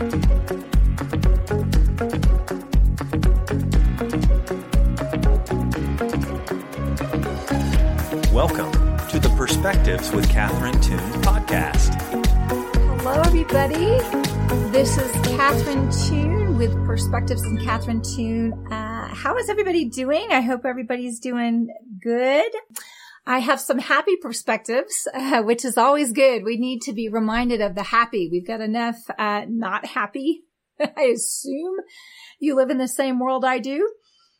Welcome 0.00 0.16
to 9.08 9.18
the 9.18 9.30
Perspectives 9.36 10.10
with 10.12 10.26
Catherine 10.30 10.80
Toon 10.80 10.98
podcast. 11.20 12.00
Hello, 13.02 13.20
everybody. 13.26 13.98
This 14.70 14.96
is 14.96 15.12
Catherine 15.36 15.90
Toon 16.08 16.56
with 16.56 16.72
Perspectives 16.86 17.42
and 17.42 17.60
Catherine 17.60 18.00
Toon. 18.00 18.54
Uh, 18.72 19.06
how 19.08 19.36
is 19.36 19.50
everybody 19.50 19.84
doing? 19.84 20.28
I 20.30 20.40
hope 20.40 20.64
everybody's 20.64 21.20
doing 21.20 21.68
good. 22.02 22.50
I 23.30 23.38
have 23.38 23.60
some 23.60 23.78
happy 23.78 24.16
perspectives, 24.16 25.06
uh, 25.14 25.42
which 25.42 25.64
is 25.64 25.78
always 25.78 26.12
good. 26.12 26.42
We 26.42 26.56
need 26.56 26.82
to 26.82 26.92
be 26.92 27.08
reminded 27.08 27.60
of 27.60 27.76
the 27.76 27.84
happy. 27.84 28.28
We've 28.30 28.46
got 28.46 28.60
enough 28.60 28.98
uh, 29.16 29.42
not 29.48 29.86
happy. 29.86 30.42
I 30.80 31.02
assume 31.14 31.76
you 32.40 32.56
live 32.56 32.70
in 32.70 32.78
the 32.78 32.88
same 32.88 33.20
world 33.20 33.44
I 33.44 33.60
do. 33.60 33.88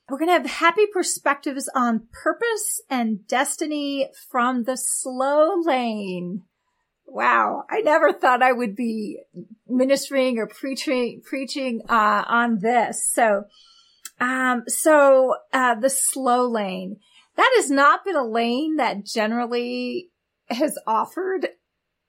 We're 0.08 0.18
going 0.18 0.28
to 0.28 0.32
have 0.32 0.46
happy 0.46 0.86
perspectives 0.92 1.70
on 1.72 2.08
purpose 2.10 2.80
and 2.90 3.24
destiny 3.28 4.10
from 4.28 4.64
the 4.64 4.76
slow 4.76 5.54
lane. 5.64 6.42
Wow. 7.06 7.62
I 7.70 7.82
never 7.82 8.12
thought 8.12 8.42
I 8.42 8.50
would 8.50 8.74
be 8.74 9.20
ministering 9.68 10.38
or 10.38 10.48
preaching, 10.48 11.22
preaching, 11.24 11.82
uh, 11.88 12.24
on 12.26 12.58
this. 12.58 13.08
So, 13.12 13.44
um, 14.18 14.64
so, 14.66 15.36
uh, 15.52 15.76
the 15.76 15.90
slow 15.90 16.48
lane, 16.48 16.96
that 17.40 17.52
has 17.56 17.70
not 17.70 18.04
been 18.04 18.16
a 18.16 18.26
lane 18.26 18.76
that 18.76 19.04
generally 19.04 20.10
has 20.48 20.78
offered 20.86 21.48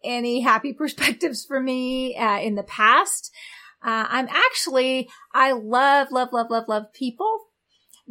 any 0.03 0.41
happy 0.41 0.73
perspectives 0.77 1.45
for 1.45 1.59
me, 1.59 2.17
uh, 2.17 2.39
in 2.39 2.55
the 2.55 2.63
past. 2.63 3.31
Uh, 3.83 4.05
I'm 4.09 4.27
actually, 4.27 5.09
I 5.33 5.53
love, 5.53 6.11
love, 6.11 6.29
love, 6.33 6.47
love, 6.49 6.65
love 6.67 6.93
people 6.93 7.47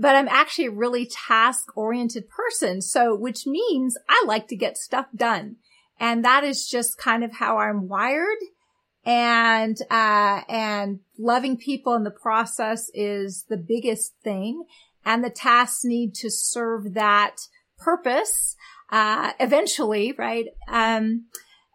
but 0.00 0.16
I'm 0.16 0.28
actually 0.28 0.66
a 0.66 0.70
really 0.70 1.04
task 1.04 1.76
oriented 1.76 2.30
person. 2.30 2.80
So, 2.80 3.14
which 3.14 3.46
means 3.46 3.98
I 4.08 4.24
like 4.26 4.48
to 4.48 4.56
get 4.56 4.78
stuff 4.78 5.06
done. 5.14 5.56
And 5.98 6.24
that 6.24 6.42
is 6.42 6.66
just 6.66 6.96
kind 6.96 7.22
of 7.22 7.32
how 7.32 7.58
I'm 7.58 7.86
wired. 7.86 8.38
And, 9.04 9.76
uh, 9.90 10.40
and 10.48 11.00
loving 11.18 11.58
people 11.58 11.94
in 11.94 12.04
the 12.04 12.10
process 12.10 12.90
is 12.94 13.44
the 13.50 13.58
biggest 13.58 14.14
thing. 14.24 14.64
And 15.04 15.24
the 15.24 15.30
tasks 15.30 15.84
need 15.84 16.14
to 16.16 16.30
serve 16.30 16.94
that 16.94 17.36
purpose, 17.78 18.56
uh, 18.90 19.32
eventually, 19.40 20.12
right? 20.16 20.46
Um, 20.68 21.26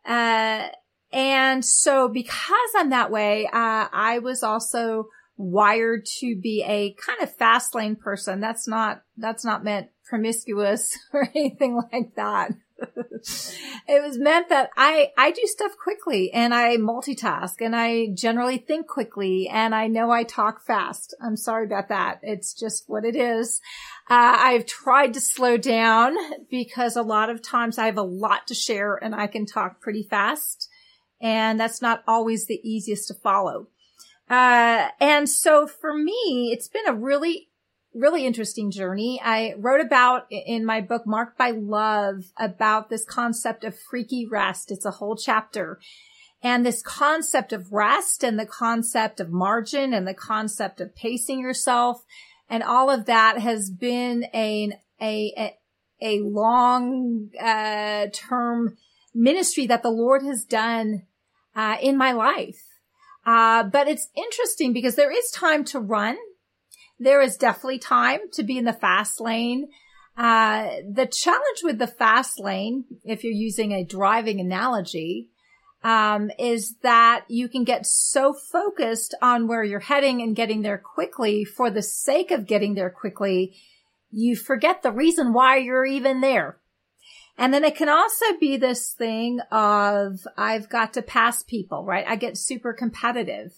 uh, 0.06 0.68
and 1.12 1.64
so 1.64 2.08
because 2.10 2.70
I'm 2.76 2.90
that 2.90 3.12
way, 3.12 3.48
uh, 3.48 3.88
I 3.92 4.20
was 4.22 4.44
also 4.44 5.08
wired 5.38 6.06
to 6.20 6.40
be 6.40 6.64
a 6.66 6.96
kind 7.06 7.22
of 7.22 7.36
fast 7.36 7.76
lane 7.76 7.96
person. 7.96 8.40
That's 8.40 8.68
not, 8.68 9.02
that's 9.18 9.44
not 9.44 9.64
meant 9.64 9.88
promiscuous 10.08 10.98
or 11.14 11.30
anything 11.36 11.82
like 11.92 12.16
that. 12.16 12.52
it 13.88 14.04
was 14.04 14.18
meant 14.18 14.50
that 14.50 14.70
I, 14.76 15.12
I 15.18 15.32
do 15.32 15.42
stuff 15.46 15.72
quickly 15.82 16.32
and 16.32 16.54
I 16.54 16.78
multitask 16.78 17.56
and 17.60 17.76
I 17.76 18.08
generally 18.14 18.58
think 18.58 18.88
quickly 18.88 19.48
and 19.48 19.74
I 19.74 19.88
know 19.88 20.12
I 20.12 20.24
talk 20.24 20.62
fast. 20.62 21.16
I'm 21.22 21.38
sorry 21.38 21.66
about 21.66 21.90
that. 21.90 22.20
It's 22.22 22.54
just 22.54 22.84
what 22.88 23.06
it 23.06 23.16
is. 23.16 23.62
Uh, 24.10 24.38
I've 24.38 24.66
tried 24.66 25.14
to 25.14 25.22
slow 25.22 25.58
down 25.58 26.16
because 26.50 26.96
a 26.96 27.02
lot 27.02 27.30
of 27.30 27.42
times 27.42 27.78
I 27.78 27.86
have 27.86 27.98
a 27.98 28.04
lot 28.04 28.48
to 28.48 28.54
share 28.54 28.96
and 28.96 29.16
I 29.16 29.28
can 29.28 29.46
talk 29.46 29.82
pretty 29.82 30.04
fast. 30.04 30.70
And 31.22 31.60
that's 31.60 31.82
not 31.82 32.04
always 32.08 32.46
the 32.46 32.60
easiest 32.64 33.08
to 33.08 33.14
follow. 33.14 33.68
Uh, 34.30 34.90
and 35.00 35.30
so 35.30 35.68
for 35.68 35.96
me, 35.96 36.52
it's 36.52 36.68
been 36.68 36.88
a 36.88 36.94
really, 36.94 37.50
really 37.96 38.26
interesting 38.26 38.72
journey. 38.72 39.22
I 39.24 39.54
wrote 39.58 39.82
about 39.82 40.26
in 40.30 40.66
my 40.66 40.82
book, 40.82 41.08
Marked 41.08 41.38
by 41.38 41.52
Love, 41.52 42.26
about 42.38 42.90
this 42.90 43.06
concept 43.06 43.64
of 43.64 43.80
freaky 43.80 44.26
rest. 44.26 44.72
It's 44.72 44.86
a 44.86 44.92
whole 44.92 45.16
chapter. 45.16 45.80
And 46.44 46.66
this 46.66 46.82
concept 46.84 47.54
of 47.54 47.72
rest 47.72 48.24
and 48.24 48.38
the 48.38 48.46
concept 48.46 49.20
of 49.20 49.32
margin 49.32 49.94
and 49.94 50.08
the 50.08 50.14
concept 50.14 50.80
of 50.82 50.96
pacing 50.96 51.40
yourself 51.40 52.04
and 52.50 52.64
all 52.64 52.90
of 52.90 53.06
that 53.06 53.40
has 53.40 53.70
been 53.70 54.26
a, 54.34 54.72
a, 55.02 55.58
a, 56.02 56.20
long, 56.22 57.30
uh, 57.40 58.08
term 58.14 58.78
ministry 59.14 59.68
that 59.68 59.82
the 59.82 59.90
Lord 59.90 60.24
has 60.24 60.44
done, 60.44 61.04
uh, 61.56 61.78
in 61.82 61.98
my 61.98 62.12
life. 62.12 62.62
Uh, 63.26 63.64
but 63.64 63.88
it's 63.88 64.10
interesting 64.16 64.74
because 64.74 64.96
there 64.96 65.12
is 65.12 65.32
time 65.32 65.64
to 65.66 65.80
run. 65.80 66.18
There 67.00 67.22
is 67.22 67.38
definitely 67.38 67.80
time 67.80 68.20
to 68.34 68.44
be 68.44 68.58
in 68.58 68.66
the 68.66 68.74
fast 68.74 69.20
lane. 69.20 69.70
Uh, 70.18 70.68
the 70.90 71.06
challenge 71.06 71.62
with 71.64 71.78
the 71.78 71.88
fast 71.88 72.40
lane, 72.40 72.86
if 73.04 73.24
you're 73.24 73.34
using 73.34 73.74
a 73.74 73.84
driving 73.84 74.40
analogy, 74.40 75.30
um, 75.84 76.32
is 76.40 76.76
that 76.82 77.26
you 77.28 77.48
can 77.48 77.64
get 77.64 77.86
so 77.86 78.34
focused 78.34 79.14
on 79.22 79.48
where 79.48 79.64
you're 79.64 79.80
heading 79.80 80.22
and 80.22 80.36
getting 80.36 80.62
there 80.62 80.80
quickly 80.80 81.44
for 81.44 81.70
the 81.70 81.84
sake 81.84 82.32
of 82.32 82.48
getting 82.48 82.74
there 82.74 82.90
quickly, 82.90 83.56
you 84.10 84.36
forget 84.36 84.82
the 84.82 84.92
reason 84.92 85.34
why 85.34 85.58
you're 85.58 85.86
even 85.86 86.22
there. 86.22 86.58
And 87.38 87.54
then 87.54 87.64
it 87.64 87.76
can 87.76 87.90
also 87.90 88.26
be 88.40 88.58
this 88.58 88.94
thing 88.94 89.42
of 89.52 90.26
I've 90.38 90.70
got 90.70 90.94
to 90.94 91.02
pass 91.02 91.44
people, 91.44 91.84
right? 91.84 92.06
I 92.08 92.16
get 92.16 92.38
super 92.38 92.74
competitive. 92.74 93.52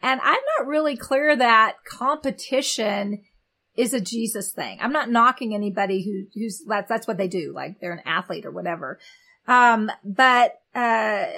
And 0.00 0.20
I'm 0.22 0.40
not 0.58 0.66
really 0.66 0.96
clear 0.96 1.34
that 1.36 1.76
competition 1.84 3.22
is 3.76 3.94
a 3.94 4.00
Jesus 4.00 4.52
thing. 4.52 4.78
I'm 4.80 4.92
not 4.92 5.10
knocking 5.10 5.54
anybody 5.54 6.04
who, 6.04 6.40
who's, 6.40 6.64
that's, 6.66 6.88
that's 6.88 7.06
what 7.06 7.16
they 7.16 7.28
do. 7.28 7.52
Like 7.54 7.80
they're 7.80 7.92
an 7.92 8.02
athlete 8.06 8.44
or 8.44 8.50
whatever. 8.50 8.98
Um, 9.46 9.90
but, 10.04 10.60
uh, 10.74 10.78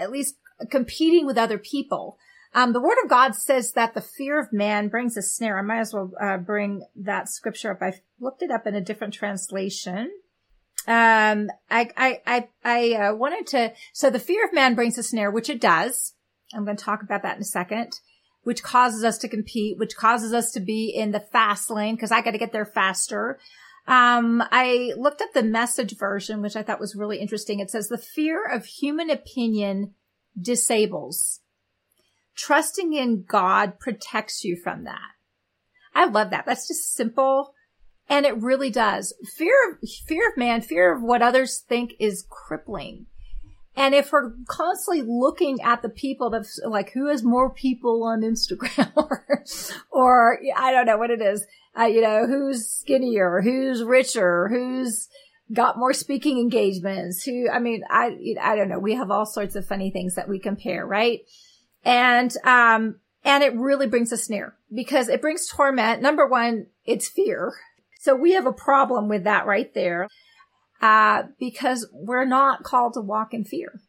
at 0.00 0.10
least 0.10 0.36
competing 0.70 1.26
with 1.26 1.38
other 1.38 1.58
people. 1.58 2.18
Um, 2.52 2.72
the 2.72 2.80
word 2.80 2.96
of 3.02 3.08
God 3.08 3.34
says 3.34 3.72
that 3.72 3.94
the 3.94 4.00
fear 4.00 4.40
of 4.40 4.52
man 4.52 4.88
brings 4.88 5.16
a 5.16 5.22
snare. 5.22 5.58
I 5.58 5.62
might 5.62 5.80
as 5.80 5.94
well, 5.94 6.10
uh, 6.20 6.36
bring 6.36 6.84
that 6.96 7.28
scripture 7.28 7.70
up. 7.70 7.80
I 7.80 8.00
looked 8.18 8.42
it 8.42 8.50
up 8.50 8.66
in 8.66 8.74
a 8.74 8.80
different 8.80 9.14
translation. 9.14 10.10
Um, 10.86 11.50
I, 11.70 11.90
I, 11.96 12.20
I, 12.26 12.48
I 12.64 12.92
uh, 12.94 13.14
wanted 13.14 13.46
to, 13.48 13.72
so 13.92 14.10
the 14.10 14.18
fear 14.18 14.44
of 14.44 14.52
man 14.52 14.74
brings 14.74 14.98
a 14.98 15.02
snare, 15.02 15.30
which 15.30 15.50
it 15.50 15.60
does. 15.60 16.14
I'm 16.54 16.64
going 16.64 16.76
to 16.76 16.84
talk 16.84 17.02
about 17.02 17.22
that 17.22 17.36
in 17.36 17.42
a 17.42 17.44
second, 17.44 17.92
which 18.42 18.62
causes 18.62 19.04
us 19.04 19.18
to 19.18 19.28
compete, 19.28 19.78
which 19.78 19.96
causes 19.96 20.32
us 20.32 20.52
to 20.52 20.60
be 20.60 20.92
in 20.94 21.12
the 21.12 21.20
fast 21.20 21.70
lane 21.70 21.94
because 21.94 22.12
I 22.12 22.22
got 22.22 22.32
to 22.32 22.38
get 22.38 22.52
there 22.52 22.66
faster. 22.66 23.38
Um, 23.86 24.42
I 24.50 24.92
looked 24.96 25.20
up 25.20 25.32
the 25.32 25.42
message 25.42 25.96
version, 25.98 26.42
which 26.42 26.56
I 26.56 26.62
thought 26.62 26.80
was 26.80 26.94
really 26.94 27.18
interesting. 27.18 27.60
It 27.60 27.70
says 27.70 27.88
the 27.88 27.98
fear 27.98 28.46
of 28.46 28.64
human 28.64 29.10
opinion 29.10 29.94
disables. 30.40 31.40
Trusting 32.36 32.92
in 32.92 33.24
God 33.24 33.78
protects 33.78 34.44
you 34.44 34.56
from 34.56 34.84
that. 34.84 35.10
I 35.94 36.06
love 36.06 36.30
that. 36.30 36.46
That's 36.46 36.68
just 36.68 36.94
simple 36.94 37.54
and 38.10 38.26
it 38.26 38.36
really 38.42 38.70
does. 38.70 39.14
Fear 39.36 39.54
of, 39.70 39.88
fear 40.06 40.28
of 40.28 40.36
man, 40.36 40.60
fear 40.60 40.92
of 40.92 41.00
what 41.00 41.22
others 41.22 41.60
think 41.66 41.94
is 42.00 42.26
crippling. 42.28 43.06
And 43.76 43.94
if 43.94 44.12
we're 44.12 44.32
constantly 44.46 45.02
looking 45.02 45.60
at 45.62 45.82
the 45.82 45.88
people 45.88 46.30
that 46.30 46.46
like 46.64 46.92
who 46.92 47.06
has 47.06 47.22
more 47.22 47.50
people 47.50 48.02
on 48.04 48.22
Instagram 48.22 48.92
or, 48.96 49.44
or 49.90 50.40
I 50.56 50.72
don't 50.72 50.86
know 50.86 50.98
what 50.98 51.10
it 51.10 51.22
is, 51.22 51.46
uh, 51.78 51.84
you 51.84 52.00
know, 52.00 52.26
who's 52.26 52.66
skinnier, 52.66 53.40
who's 53.42 53.82
richer, 53.82 54.48
who's 54.48 55.08
got 55.52 55.78
more 55.78 55.92
speaking 55.92 56.38
engagements, 56.38 57.24
who, 57.24 57.48
I 57.48 57.58
mean, 57.58 57.82
I, 57.88 58.16
I 58.40 58.56
don't 58.56 58.68
know. 58.68 58.78
We 58.78 58.94
have 58.94 59.10
all 59.10 59.26
sorts 59.26 59.56
of 59.56 59.66
funny 59.66 59.90
things 59.90 60.14
that 60.14 60.28
we 60.28 60.38
compare, 60.38 60.84
right? 60.84 61.20
And, 61.84 62.32
um, 62.44 62.96
and 63.24 63.42
it 63.44 63.54
really 63.54 63.86
brings 63.86 64.12
a 64.12 64.16
snare 64.16 64.54
because 64.74 65.08
it 65.08 65.20
brings 65.20 65.48
torment. 65.48 66.02
Number 66.02 66.26
one, 66.26 66.66
it's 66.84 67.08
fear 67.08 67.54
so 68.00 68.16
we 68.16 68.32
have 68.32 68.46
a 68.46 68.52
problem 68.52 69.08
with 69.08 69.24
that 69.24 69.44
right 69.44 69.72
there. 69.74 70.08
Uh, 70.80 71.24
because 71.38 71.86
we're 71.92 72.24
not 72.24 72.62
called 72.62 72.94
to 72.94 73.00
walk 73.00 73.34
in 73.34 73.44
fear. 73.44 73.80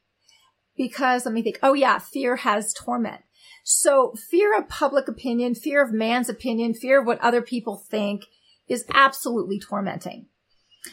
Because 0.75 1.25
let 1.25 1.33
me 1.33 1.41
think, 1.41 1.59
oh 1.63 1.73
yeah, 1.73 1.99
fear 1.99 2.37
has 2.37 2.73
torment. 2.73 3.21
So 3.63 4.13
fear 4.29 4.57
of 4.57 4.67
public 4.67 5.07
opinion, 5.07 5.55
fear 5.55 5.83
of 5.83 5.93
man's 5.93 6.29
opinion, 6.29 6.73
fear 6.73 6.99
of 6.99 7.07
what 7.07 7.19
other 7.19 7.41
people 7.41 7.77
think 7.77 8.23
is 8.67 8.85
absolutely 8.93 9.59
tormenting. 9.59 10.27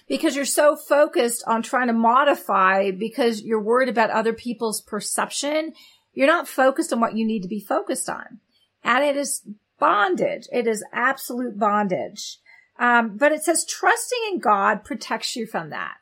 Because 0.06 0.36
you're 0.36 0.44
so 0.44 0.76
focused 0.76 1.42
on 1.46 1.62
trying 1.62 1.86
to 1.86 1.94
modify 1.94 2.90
because 2.90 3.42
you're 3.42 3.62
worried 3.62 3.88
about 3.88 4.10
other 4.10 4.34
people's 4.34 4.82
perception. 4.82 5.72
You're 6.12 6.26
not 6.26 6.46
focused 6.46 6.92
on 6.92 7.00
what 7.00 7.16
you 7.16 7.26
need 7.26 7.42
to 7.42 7.48
be 7.48 7.60
focused 7.60 8.08
on. 8.08 8.40
And 8.84 9.02
it 9.02 9.16
is 9.16 9.48
bondage. 9.78 10.46
It 10.52 10.66
is 10.66 10.84
absolute 10.92 11.58
bondage. 11.58 12.38
Um, 12.78 13.16
but 13.16 13.32
it 13.32 13.42
says 13.42 13.66
trusting 13.66 14.18
in 14.32 14.38
God 14.38 14.84
protects 14.84 15.34
you 15.34 15.46
from 15.46 15.70
that. 15.70 15.96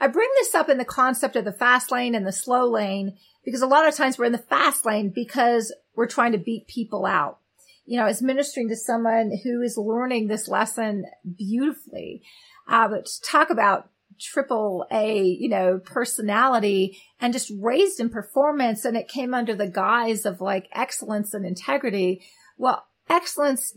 I 0.00 0.06
bring 0.06 0.28
this 0.36 0.54
up 0.54 0.68
in 0.68 0.78
the 0.78 0.84
concept 0.84 1.36
of 1.36 1.44
the 1.44 1.52
fast 1.52 1.90
lane 1.90 2.14
and 2.14 2.26
the 2.26 2.32
slow 2.32 2.70
lane 2.70 3.16
because 3.44 3.62
a 3.62 3.66
lot 3.66 3.86
of 3.86 3.94
times 3.94 4.18
we're 4.18 4.26
in 4.26 4.32
the 4.32 4.38
fast 4.38 4.86
lane 4.86 5.12
because 5.14 5.74
we're 5.94 6.06
trying 6.06 6.32
to 6.32 6.38
beat 6.38 6.68
people 6.68 7.04
out. 7.04 7.38
You 7.84 7.98
know, 7.98 8.06
as 8.06 8.22
ministering 8.22 8.68
to 8.68 8.76
someone 8.76 9.32
who 9.42 9.62
is 9.62 9.78
learning 9.78 10.28
this 10.28 10.46
lesson 10.46 11.04
beautifully. 11.36 12.22
Uh, 12.68 12.88
but 12.88 13.08
talk 13.24 13.50
about 13.50 13.88
triple 14.20 14.86
A, 14.90 15.22
you 15.22 15.48
know, 15.48 15.80
personality 15.82 17.00
and 17.20 17.32
just 17.32 17.50
raised 17.58 17.98
in 17.98 18.10
performance. 18.10 18.84
And 18.84 18.96
it 18.96 19.08
came 19.08 19.32
under 19.32 19.54
the 19.54 19.68
guise 19.68 20.26
of 20.26 20.40
like 20.40 20.68
excellence 20.72 21.32
and 21.32 21.46
integrity. 21.46 22.22
Well, 22.58 22.84
excellence 23.08 23.72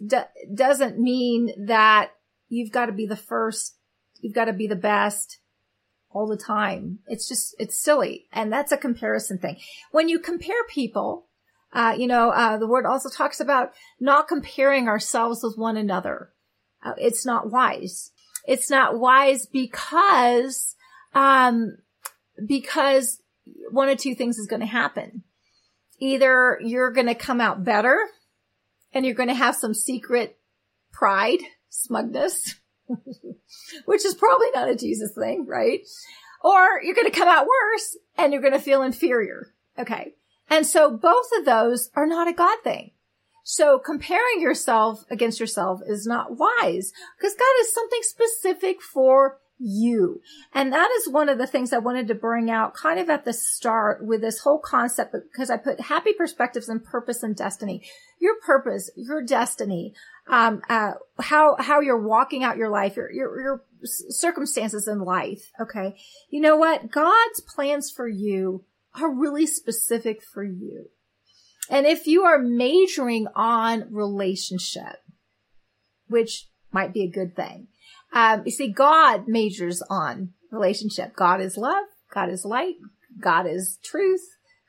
doesn't 0.53 0.99
mean 0.99 1.65
that 1.67 2.11
you've 2.49 2.71
got 2.71 2.87
to 2.87 2.91
be 2.91 3.05
the 3.05 3.15
first. 3.15 3.77
You've 4.19 4.35
got 4.35 4.45
to 4.45 4.53
be 4.53 4.67
the 4.67 4.75
best 4.75 5.39
all 6.11 6.27
the 6.27 6.37
time. 6.37 6.99
It's 7.07 7.27
just, 7.27 7.55
it's 7.57 7.77
silly. 7.77 8.27
And 8.31 8.51
that's 8.51 8.71
a 8.71 8.77
comparison 8.77 9.37
thing. 9.37 9.57
When 9.91 10.09
you 10.09 10.19
compare 10.19 10.63
people, 10.69 11.27
uh, 11.73 11.95
you 11.97 12.07
know, 12.07 12.31
uh, 12.31 12.57
the 12.57 12.67
word 12.67 12.85
also 12.85 13.09
talks 13.09 13.39
about 13.39 13.71
not 13.99 14.27
comparing 14.27 14.87
ourselves 14.87 15.41
with 15.41 15.57
one 15.57 15.77
another. 15.77 16.31
Uh, 16.83 16.93
it's 16.97 17.25
not 17.25 17.49
wise. 17.49 18.11
It's 18.45 18.69
not 18.69 18.99
wise 18.99 19.45
because, 19.45 20.75
um, 21.13 21.77
because 22.45 23.21
one 23.71 23.87
of 23.87 23.97
two 23.97 24.15
things 24.15 24.37
is 24.37 24.47
going 24.47 24.61
to 24.61 24.65
happen. 24.65 25.23
Either 25.99 26.59
you're 26.61 26.91
going 26.91 27.07
to 27.07 27.15
come 27.15 27.39
out 27.39 27.63
better 27.63 28.09
and 28.93 29.05
you're 29.05 29.15
going 29.15 29.29
to 29.29 29.35
have 29.35 29.55
some 29.55 29.73
secret 29.73 30.37
pride, 30.91 31.39
smugness, 31.69 32.55
which 33.85 34.05
is 34.05 34.15
probably 34.15 34.47
not 34.53 34.69
a 34.69 34.75
Jesus 34.75 35.13
thing, 35.13 35.45
right? 35.47 35.81
Or 36.43 36.81
you're 36.83 36.95
going 36.95 37.09
to 37.09 37.17
come 37.17 37.27
out 37.27 37.47
worse 37.47 37.97
and 38.17 38.33
you're 38.33 38.41
going 38.41 38.53
to 38.53 38.59
feel 38.59 38.81
inferior. 38.81 39.53
Okay. 39.77 40.13
And 40.49 40.65
so 40.65 40.95
both 40.95 41.27
of 41.37 41.45
those 41.45 41.89
are 41.95 42.05
not 42.05 42.27
a 42.27 42.33
God 42.33 42.57
thing. 42.63 42.91
So 43.43 43.79
comparing 43.79 44.39
yourself 44.39 45.03
against 45.09 45.39
yourself 45.39 45.81
is 45.87 46.05
not 46.05 46.37
wise 46.37 46.93
because 47.17 47.35
God 47.35 47.61
is 47.61 47.73
something 47.73 48.01
specific 48.03 48.81
for 48.81 49.39
you. 49.61 50.21
And 50.53 50.73
that 50.73 50.89
is 50.97 51.09
one 51.09 51.29
of 51.29 51.37
the 51.37 51.47
things 51.47 51.71
I 51.71 51.77
wanted 51.77 52.07
to 52.07 52.15
bring 52.15 52.49
out 52.49 52.73
kind 52.73 52.99
of 52.99 53.09
at 53.09 53.25
the 53.25 53.33
start 53.33 54.05
with 54.05 54.21
this 54.21 54.39
whole 54.39 54.59
concept 54.59 55.15
because 55.31 55.49
I 55.49 55.57
put 55.57 55.79
happy 55.79 56.13
perspectives 56.13 56.67
and 56.67 56.83
purpose 56.83 57.21
and 57.23 57.35
destiny. 57.35 57.83
Your 58.19 58.35
purpose, 58.45 58.89
your 58.95 59.23
destiny, 59.23 59.93
um, 60.27 60.61
uh, 60.69 60.93
how, 61.19 61.55
how 61.59 61.79
you're 61.79 62.01
walking 62.01 62.43
out 62.43 62.57
your 62.57 62.69
life, 62.69 62.95
your, 62.95 63.11
your, 63.11 63.41
your 63.41 63.63
circumstances 63.83 64.87
in 64.87 64.99
life. 64.99 65.51
Okay. 65.59 65.95
You 66.29 66.41
know 66.41 66.55
what? 66.55 66.91
God's 66.91 67.41
plans 67.41 67.91
for 67.91 68.07
you 68.07 68.65
are 68.99 69.13
really 69.13 69.45
specific 69.45 70.21
for 70.23 70.43
you. 70.43 70.89
And 71.69 71.85
if 71.85 72.07
you 72.07 72.23
are 72.23 72.39
majoring 72.39 73.27
on 73.35 73.93
relationship, 73.93 74.97
which 76.07 76.49
might 76.71 76.93
be 76.93 77.03
a 77.03 77.11
good 77.11 77.35
thing, 77.35 77.67
um, 78.13 78.43
you 78.45 78.51
see, 78.51 78.71
God 78.71 79.27
majors 79.27 79.81
on 79.89 80.33
relationship. 80.51 81.15
God 81.15 81.41
is 81.41 81.57
love. 81.57 81.85
God 82.13 82.29
is 82.29 82.45
light. 82.45 82.75
God 83.19 83.47
is 83.47 83.79
truth. 83.83 84.21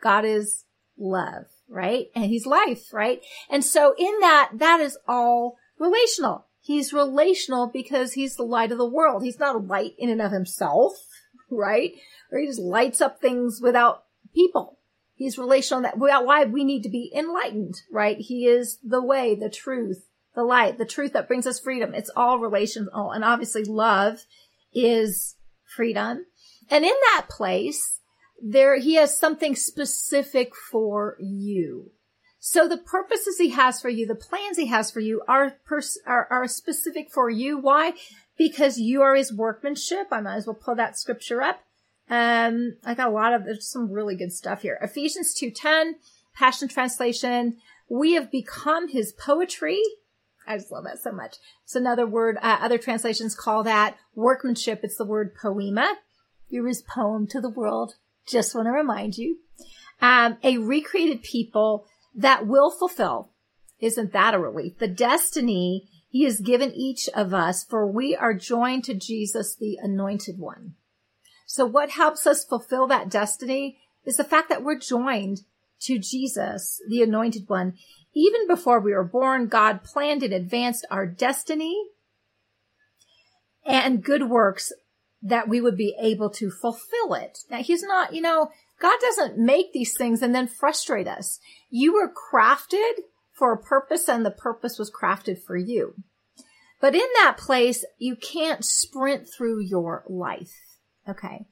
God 0.03 0.25
is 0.25 0.65
love, 0.99 1.47
right? 1.69 2.07
And 2.15 2.27
he's 2.27 2.47
life, 2.47 2.93
right? 2.93 3.21
And 3.51 3.65
so 3.65 3.95
in 3.99 4.21
that, 4.21 4.51
that 4.55 4.81
is 4.81 4.99
all 5.09 5.57
relational. 5.79 6.47
He's 6.61 6.93
relational 6.93 7.69
because 7.73 8.13
he's 8.13 8.37
the 8.37 8.45
light 8.45 8.71
of 8.71 8.79
the 8.79 8.89
world. 8.89 9.25
He's 9.25 9.41
not 9.41 9.57
a 9.57 9.59
light 9.59 9.93
in 9.99 10.09
and 10.09 10.23
of 10.23 10.31
himself, 10.31 10.93
right? 11.51 11.93
Or 12.31 12.39
he 12.39 12.47
just 12.47 12.61
lights 12.61 13.01
up 13.01 13.21
things 13.21 13.61
without 13.61 14.05
people. 14.35 14.79
He's 15.15 15.39
relational 15.39 15.83
that 15.83 15.99
why 15.99 16.45
we 16.45 16.65
need 16.65 16.83
to 16.83 16.89
be 16.89 17.13
enlightened, 17.15 17.75
right? 17.91 18.17
He 18.19 18.47
is 18.47 18.79
the 18.83 19.03
way, 19.03 19.35
the 19.35 19.51
truth, 19.51 20.07
the 20.35 20.43
light, 20.43 20.79
the 20.79 20.87
truth 20.87 21.13
that 21.13 21.29
brings 21.29 21.47
us 21.47 21.61
freedom. 21.61 21.95
It's 21.95 22.11
all 22.17 22.39
relational. 22.39 23.11
And 23.11 23.25
obviously 23.25 23.65
love 23.65 24.25
is 24.73 25.37
freedom. 25.65 26.27
And 26.71 26.85
in 26.85 26.95
that 27.15 27.27
place, 27.29 28.01
there, 28.43 28.79
he 28.79 28.95
has 28.95 29.17
something 29.17 29.55
specific 29.55 30.55
for 30.55 31.17
you. 31.21 31.91
So 32.45 32.67
the 32.67 32.79
purposes 32.79 33.39
he 33.39 33.51
has 33.51 33.81
for 33.81 33.89
you, 33.89 34.07
the 34.07 34.17
plans 34.17 34.57
he 34.57 34.67
has 34.67 34.91
for 34.91 35.01
you 35.01 35.23
are, 35.29 35.55
pers- 35.65 36.01
are, 36.07 36.27
are 36.29 36.49
specific 36.49 37.11
for 37.11 37.31
you. 37.31 37.57
Why? 37.59 37.93
Because 38.37 38.79
you 38.79 39.03
are 39.03 39.15
his 39.15 39.33
workmanship. 39.33 40.09
I 40.11 40.21
might 40.21 40.37
as 40.37 40.47
well 40.47 40.59
pull 40.61 40.75
that 40.75 40.99
scripture 40.99 41.41
up. 41.41 41.61
Um, 42.11 42.79
I 42.85 42.95
got 42.95 43.09
a 43.09 43.13
lot 43.13 43.33
of, 43.33 43.45
there's 43.45 43.71
some 43.71 43.93
really 43.93 44.17
good 44.17 44.33
stuff 44.33 44.63
here. 44.63 44.77
Ephesians 44.83 45.39
2.10, 45.41 45.93
Passion 46.35 46.67
Translation. 46.67 47.59
We 47.89 48.15
have 48.15 48.31
become 48.31 48.89
his 48.89 49.13
poetry. 49.13 49.81
I 50.47 50.57
just 50.57 50.73
love 50.73 50.85
that 50.85 51.01
so 51.01 51.13
much. 51.13 51.37
It's 51.65 51.77
another 51.77 52.07
word, 52.07 52.37
uh, 52.43 52.59
other 52.61 52.79
translations 52.79 53.35
call 53.35 53.63
that 53.65 53.97
workmanship. 54.15 54.81
It's 54.83 54.97
the 54.97 55.07
word 55.07 55.35
poema. 55.35 55.97
You're 56.49 56.69
his 56.69 56.83
poem 56.83 57.27
to 57.29 57.41
the 57.41 57.51
world. 57.51 57.95
Just 58.27 58.55
want 58.55 58.67
to 58.67 58.73
remind 58.73 59.17
you. 59.17 59.39
Um, 60.01 60.39
a 60.43 60.59
recreated 60.59 61.23
people 61.23 61.87
that 62.15 62.47
will 62.47 62.71
fulfill. 62.71 63.31
Isn't 63.79 64.13
that 64.13 64.35
a 64.35 64.39
relief? 64.39 64.79
The 64.79 64.89
destiny 64.89 65.89
he 66.09 66.25
has 66.25 66.41
given 66.41 66.73
each 66.73 67.09
of 67.15 67.33
us 67.33 67.65
for 67.65 67.87
we 67.87 68.15
are 68.15 68.35
joined 68.35 68.85
to 68.85 68.95
Jesus, 68.95 69.57
the 69.57 69.79
anointed 69.83 70.39
one. 70.39 70.75
So 71.47 71.65
what 71.65 71.91
helps 71.91 72.27
us 72.27 72.45
fulfill 72.45 72.87
that 72.89 73.09
destiny 73.09 73.79
is 74.05 74.17
the 74.17 74.25
fact 74.25 74.49
that 74.49 74.63
we're 74.63 74.79
joined 74.79 75.41
to 75.83 75.99
Jesus, 75.99 76.81
the 76.89 77.03
anointed 77.03 77.49
one. 77.49 77.75
Even 78.15 78.47
before 78.47 78.81
we 78.81 78.93
were 78.93 79.05
born, 79.05 79.49
God 79.49 79.83
planned 79.83 80.23
and 80.23 80.33
advanced 80.33 80.87
our 80.91 81.07
destiny 81.07 81.77
and 83.65 84.05
good 84.05 84.29
works 84.29 84.73
that 85.23 85.49
we 85.49 85.61
would 85.61 85.77
be 85.77 85.97
able 86.01 86.31
to 86.31 86.51
fulfill 86.51 87.15
it. 87.15 87.39
Now 87.51 87.63
he's 87.63 87.83
not, 87.83 88.13
you 88.13 88.21
know, 88.21 88.51
God 88.81 88.99
doesn't 89.01 89.39
make 89.39 89.73
these 89.73 89.97
things 89.97 90.21
and 90.21 90.35
then 90.35 90.49
frustrate 90.49 91.07
us. 91.07 91.39
You 91.71 91.95
were 91.95 92.13
crafted 92.13 92.93
for 93.33 93.53
a 93.53 93.63
purpose 93.63 94.09
and 94.09 94.27
the 94.27 94.31
purpose 94.31 94.79
was 94.79 94.91
crafted 94.91 95.43
for 95.43 95.57
you. 95.57 95.95
But 96.81 96.95
in 96.97 97.07
that 97.15 97.37
place, 97.39 97.85
you 97.99 98.17
can't 98.17 98.65
sprint 98.65 99.29
through 99.33 99.61
your 99.61 100.05
life. 100.09 100.53
Okay. 101.09 101.47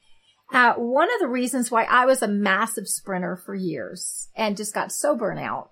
Uh, 0.53 0.75
one 0.75 1.09
of 1.15 1.21
the 1.21 1.29
reasons 1.29 1.71
why 1.71 1.85
I 1.85 2.05
was 2.07 2.23
a 2.23 2.29
massive 2.29 2.89
sprinter 2.89 3.37
for 3.37 3.55
years 3.55 4.29
and 4.35 4.57
just 4.57 4.75
got 4.75 4.91
so 4.91 5.17
burnt 5.17 5.39
out 5.39 5.71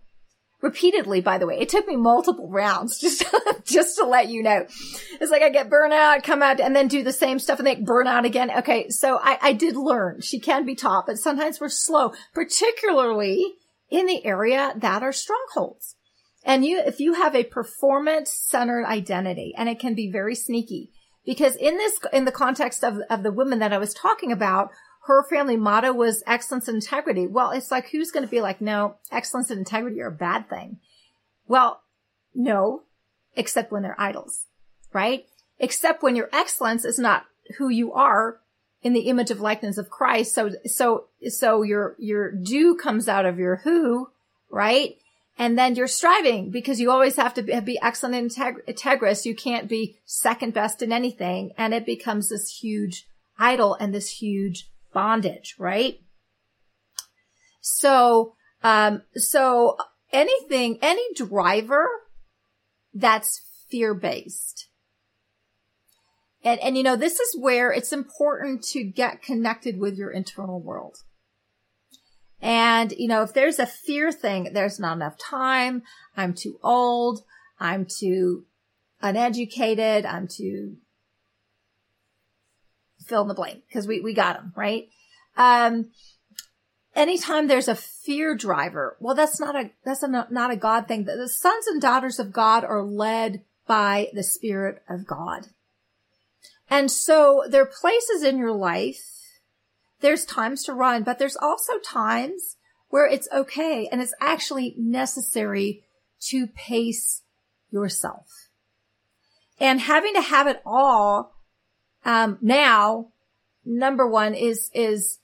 repeatedly, 0.60 1.20
by 1.20 1.38
the 1.38 1.46
way, 1.46 1.58
it 1.58 1.68
took 1.68 1.86
me 1.86 1.96
multiple 1.96 2.48
rounds 2.48 2.98
just, 3.00 3.24
just 3.64 3.96
to 3.96 4.06
let 4.06 4.28
you 4.28 4.42
know. 4.42 4.66
It's 5.20 5.30
like 5.30 5.42
I 5.42 5.50
get 5.50 5.70
burnout, 5.70 6.24
come 6.24 6.42
out 6.42 6.60
and 6.60 6.74
then 6.74 6.88
do 6.88 7.02
the 7.02 7.12
same 7.12 7.38
stuff 7.38 7.58
and 7.58 7.66
then 7.66 7.84
burn 7.84 8.06
out 8.06 8.24
again. 8.24 8.50
Okay. 8.58 8.88
So 8.90 9.18
I, 9.22 9.38
I 9.40 9.52
did 9.52 9.76
learn 9.76 10.20
she 10.20 10.40
can 10.40 10.64
be 10.64 10.74
taught, 10.74 11.06
but 11.06 11.18
sometimes 11.18 11.60
we're 11.60 11.68
slow, 11.68 12.12
particularly 12.34 13.54
in 13.90 14.06
the 14.06 14.24
area 14.24 14.72
that 14.76 15.02
are 15.02 15.12
strongholds. 15.12 15.94
And 16.44 16.64
you, 16.64 16.80
if 16.80 17.00
you 17.00 17.14
have 17.14 17.34
a 17.34 17.44
performance 17.44 18.30
centered 18.30 18.86
identity 18.86 19.54
and 19.56 19.68
it 19.68 19.78
can 19.78 19.94
be 19.94 20.10
very 20.10 20.34
sneaky, 20.34 20.90
because 21.26 21.56
in 21.56 21.76
this, 21.76 21.98
in 22.12 22.24
the 22.24 22.32
context 22.32 22.82
of, 22.82 23.00
of 23.10 23.22
the 23.22 23.32
women 23.32 23.58
that 23.58 23.72
I 23.72 23.78
was 23.78 23.92
talking 23.92 24.32
about, 24.32 24.70
her 25.08 25.24
family 25.24 25.56
motto 25.56 25.90
was 25.90 26.22
excellence 26.26 26.68
and 26.68 26.74
integrity. 26.74 27.26
Well, 27.26 27.50
it's 27.52 27.70
like, 27.70 27.88
who's 27.88 28.10
going 28.10 28.26
to 28.26 28.30
be 28.30 28.42
like, 28.42 28.60
no, 28.60 28.96
excellence 29.10 29.48
and 29.48 29.58
integrity 29.58 30.02
are 30.02 30.08
a 30.08 30.12
bad 30.12 30.50
thing. 30.50 30.80
Well, 31.46 31.80
no, 32.34 32.82
except 33.34 33.72
when 33.72 33.82
they're 33.82 33.98
idols, 33.98 34.44
right? 34.92 35.24
Except 35.58 36.02
when 36.02 36.14
your 36.14 36.28
excellence 36.30 36.84
is 36.84 36.98
not 36.98 37.24
who 37.56 37.70
you 37.70 37.94
are 37.94 38.38
in 38.82 38.92
the 38.92 39.08
image 39.08 39.30
of 39.30 39.40
likeness 39.40 39.78
of 39.78 39.88
Christ. 39.88 40.34
So, 40.34 40.50
so, 40.66 41.06
so 41.26 41.62
your, 41.62 41.96
your 41.98 42.30
do 42.30 42.76
comes 42.76 43.08
out 43.08 43.24
of 43.24 43.38
your 43.38 43.56
who, 43.56 44.10
right? 44.50 44.98
And 45.38 45.58
then 45.58 45.74
you're 45.74 45.86
striving 45.86 46.50
because 46.50 46.80
you 46.80 46.90
always 46.90 47.16
have 47.16 47.32
to 47.34 47.42
be, 47.42 47.80
excellent 47.80 48.14
and 48.14 48.30
integ- 48.30 48.66
integrous. 48.68 49.24
You 49.24 49.34
can't 49.34 49.68
be 49.68 49.96
second 50.04 50.52
best 50.52 50.82
in 50.82 50.92
anything. 50.92 51.52
And 51.56 51.72
it 51.72 51.86
becomes 51.86 52.28
this 52.28 52.58
huge 52.58 53.06
idol 53.38 53.74
and 53.80 53.94
this 53.94 54.10
huge 54.20 54.68
bondage, 54.92 55.54
right? 55.58 56.00
So, 57.60 58.34
um, 58.62 59.02
so 59.14 59.76
anything, 60.12 60.78
any 60.82 61.02
driver 61.14 61.86
that's 62.94 63.42
fear 63.68 63.94
based. 63.94 64.68
And, 66.44 66.60
and 66.60 66.76
you 66.76 66.82
know, 66.82 66.96
this 66.96 67.18
is 67.18 67.36
where 67.38 67.72
it's 67.72 67.92
important 67.92 68.62
to 68.68 68.84
get 68.84 69.22
connected 69.22 69.78
with 69.78 69.96
your 69.96 70.10
internal 70.10 70.60
world. 70.60 70.96
And, 72.40 72.92
you 72.92 73.08
know, 73.08 73.22
if 73.22 73.34
there's 73.34 73.58
a 73.58 73.66
fear 73.66 74.12
thing, 74.12 74.50
there's 74.52 74.78
not 74.78 74.96
enough 74.96 75.18
time. 75.18 75.82
I'm 76.16 76.34
too 76.34 76.58
old. 76.62 77.22
I'm 77.58 77.84
too 77.84 78.46
uneducated. 79.02 80.06
I'm 80.06 80.28
too 80.28 80.76
fill 83.08 83.22
in 83.22 83.28
the 83.28 83.34
blank 83.34 83.62
because 83.66 83.86
we, 83.86 84.00
we 84.00 84.14
got 84.14 84.36
them, 84.36 84.52
right? 84.56 84.88
Um, 85.36 85.90
anytime 86.94 87.46
there's 87.46 87.68
a 87.68 87.74
fear 87.74 88.34
driver, 88.34 88.96
well, 89.00 89.14
that's 89.14 89.40
not 89.40 89.56
a, 89.56 89.70
that's 89.84 90.02
a, 90.02 90.08
not 90.08 90.50
a 90.50 90.56
God 90.56 90.86
thing. 90.86 91.04
The 91.04 91.28
sons 91.28 91.66
and 91.66 91.80
daughters 91.80 92.18
of 92.18 92.32
God 92.32 92.64
are 92.64 92.82
led 92.82 93.42
by 93.66 94.08
the 94.12 94.22
Spirit 94.22 94.82
of 94.88 95.06
God. 95.06 95.48
And 96.70 96.90
so 96.90 97.44
there 97.48 97.62
are 97.62 97.66
places 97.66 98.22
in 98.22 98.38
your 98.38 98.52
life, 98.52 99.02
there's 100.00 100.24
times 100.24 100.64
to 100.64 100.74
run, 100.74 101.02
but 101.02 101.18
there's 101.18 101.36
also 101.36 101.78
times 101.78 102.56
where 102.88 103.06
it's 103.06 103.28
okay 103.32 103.88
and 103.90 104.00
it's 104.00 104.14
actually 104.20 104.74
necessary 104.78 105.84
to 106.20 106.46
pace 106.46 107.22
yourself. 107.70 108.48
And 109.60 109.80
having 109.80 110.14
to 110.14 110.20
have 110.20 110.46
it 110.46 110.62
all, 110.64 111.34
um, 112.08 112.38
now, 112.40 113.08
number 113.66 114.08
one 114.08 114.32
is, 114.32 114.70
is 114.72 115.18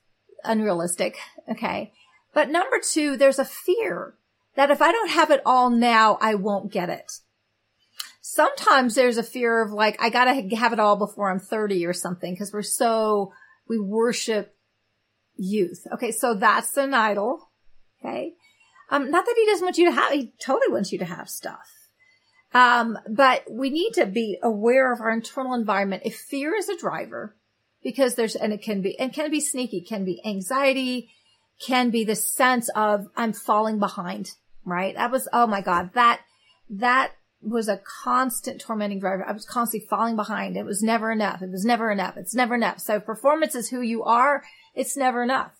unrealistic. 0.45 1.17
Okay. 1.51 1.95
But 2.35 2.51
number 2.51 2.79
two, 2.79 3.17
there's 3.17 3.39
a 3.39 3.45
fear 3.47 4.17
that 4.55 4.71
if 4.71 4.83
I 4.83 4.93
don't 4.93 5.09
have 5.09 5.31
it 5.31 5.41
all 5.47 5.71
now, 5.71 6.19
I 6.21 6.35
won't 6.35 6.71
get 6.71 6.91
it. 6.91 7.11
Sometimes 8.21 8.95
there's 8.95 9.17
a 9.17 9.23
fear 9.23 9.63
of 9.63 9.73
like, 9.73 9.97
I 9.99 10.11
gotta 10.11 10.55
have 10.57 10.75
it 10.75 10.79
all 10.79 10.97
before 10.97 11.31
I'm 11.31 11.41
30 11.41 11.87
or 11.87 11.95
something 11.95 12.35
because 12.35 12.53
we're 12.53 12.61
so, 12.61 13.33
we 13.67 13.79
worship 13.79 14.55
youth. 15.37 15.87
Okay. 15.95 16.13
So 16.13 16.35
that's 16.35 16.77
an 16.77 16.93
idol. 16.93 17.49
Okay. 17.99 18.35
Um, 18.91 19.11
not 19.11 19.25
that 19.25 19.37
he 19.39 19.47
doesn't 19.47 19.65
want 19.65 19.79
you 19.79 19.87
to 19.87 19.93
have, 19.93 20.13
he 20.13 20.35
totally 20.39 20.71
wants 20.71 20.93
you 20.93 20.99
to 20.99 21.07
have 21.07 21.31
stuff. 21.31 21.84
Um, 22.55 22.97
but 23.09 23.45
we 23.51 23.69
need 23.69 23.95
to 23.95 24.07
be 24.07 24.39
aware 24.41 24.93
of 24.93 25.01
our 25.01 25.11
internal 25.11 25.55
environment. 25.55 26.05
If 26.07 26.15
fear 26.17 26.55
is 26.55 26.69
a 26.69 26.79
driver, 26.79 27.37
because 27.83 28.15
there's, 28.15 28.37
and 28.37 28.53
it 28.53 28.63
can 28.63 28.81
be, 28.81 28.99
and 28.99 29.13
can 29.13 29.31
be 29.31 29.41
sneaky, 29.41 29.81
can 29.81 30.05
be 30.05 30.23
anxiety, 30.25 31.11
can 31.61 31.91
be 31.91 32.05
the 32.05 32.15
sense 32.15 32.71
of 32.71 33.07
I'm 33.17 33.33
falling 33.33 33.81
behind, 33.81 34.31
right? 34.65 34.95
That 34.95 35.11
was, 35.11 35.29
oh 35.33 35.49
my 35.49 35.61
God, 35.61 35.91
that, 35.95 36.21
that 36.71 37.13
was 37.43 37.69
a 37.69 37.81
constant 38.03 38.61
tormenting 38.61 39.01
driver. 39.01 39.25
I 39.29 39.33
was 39.33 39.45
constantly 39.45 39.87
falling 39.89 40.17
behind. 40.17 40.57
It 40.57 40.65
was 40.65 40.83
never 40.83 41.11
enough. 41.11 41.43
It 41.43 41.51
was 41.51 41.65
never 41.65 41.91
enough. 41.91 42.17
It's 42.17 42.35
never 42.35 42.55
enough. 42.55 42.79
So 42.79 43.01
performance 43.01 43.55
is 43.55 43.69
who 43.69 43.81
you 43.81 44.05
are. 44.05 44.45
It's 44.75 44.97
never 44.97 45.23
enough. 45.23 45.53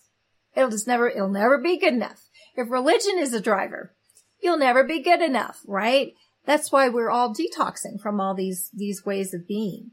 It'll 0.55 0.71
just 0.71 0.87
never, 0.87 1.09
it'll 1.09 1.29
never 1.29 1.57
be 1.57 1.77
good 1.77 1.93
enough. 1.93 2.23
If 2.55 2.71
religion 2.71 3.19
is 3.19 3.33
a 3.33 3.41
driver, 3.41 3.93
you'll 4.41 4.57
never 4.57 4.83
be 4.83 5.01
good 5.01 5.21
enough, 5.21 5.59
right? 5.67 6.13
That's 6.45 6.71
why 6.71 6.89
we're 6.89 7.09
all 7.09 7.33
detoxing 7.33 7.99
from 7.99 8.21
all 8.21 8.33
these, 8.33 8.69
these 8.73 9.05
ways 9.05 9.33
of 9.33 9.47
being. 9.47 9.91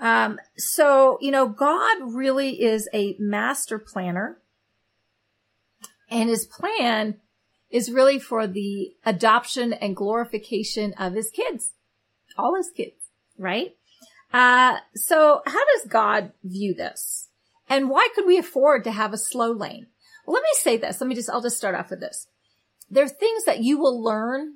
Um, 0.00 0.38
so, 0.56 1.18
you 1.20 1.30
know, 1.30 1.48
God 1.48 1.96
really 2.14 2.62
is 2.62 2.88
a 2.94 3.16
master 3.18 3.78
planner 3.78 4.38
and 6.10 6.28
his 6.28 6.46
plan 6.46 7.16
is 7.70 7.90
really 7.90 8.18
for 8.18 8.46
the 8.46 8.94
adoption 9.04 9.72
and 9.72 9.96
glorification 9.96 10.94
of 10.94 11.14
his 11.14 11.30
kids, 11.30 11.72
all 12.36 12.54
his 12.56 12.70
kids, 12.70 13.10
right? 13.36 13.76
Uh, 14.32 14.78
so 14.94 15.42
how 15.46 15.64
does 15.64 15.86
God 15.88 16.32
view 16.44 16.74
this? 16.74 17.28
And 17.68 17.90
why 17.90 18.08
could 18.14 18.26
we 18.26 18.38
afford 18.38 18.84
to 18.84 18.92
have 18.92 19.12
a 19.12 19.18
slow 19.18 19.52
lane? 19.52 19.88
Well, 20.26 20.34
let 20.34 20.42
me 20.42 20.48
say 20.54 20.76
this. 20.76 21.00
Let 21.00 21.08
me 21.08 21.14
just, 21.14 21.28
I'll 21.28 21.42
just 21.42 21.58
start 21.58 21.74
off 21.74 21.90
with 21.90 22.00
this. 22.00 22.26
There 22.90 23.04
are 23.04 23.08
things 23.08 23.44
that 23.44 23.62
you 23.62 23.78
will 23.78 24.02
learn 24.02 24.54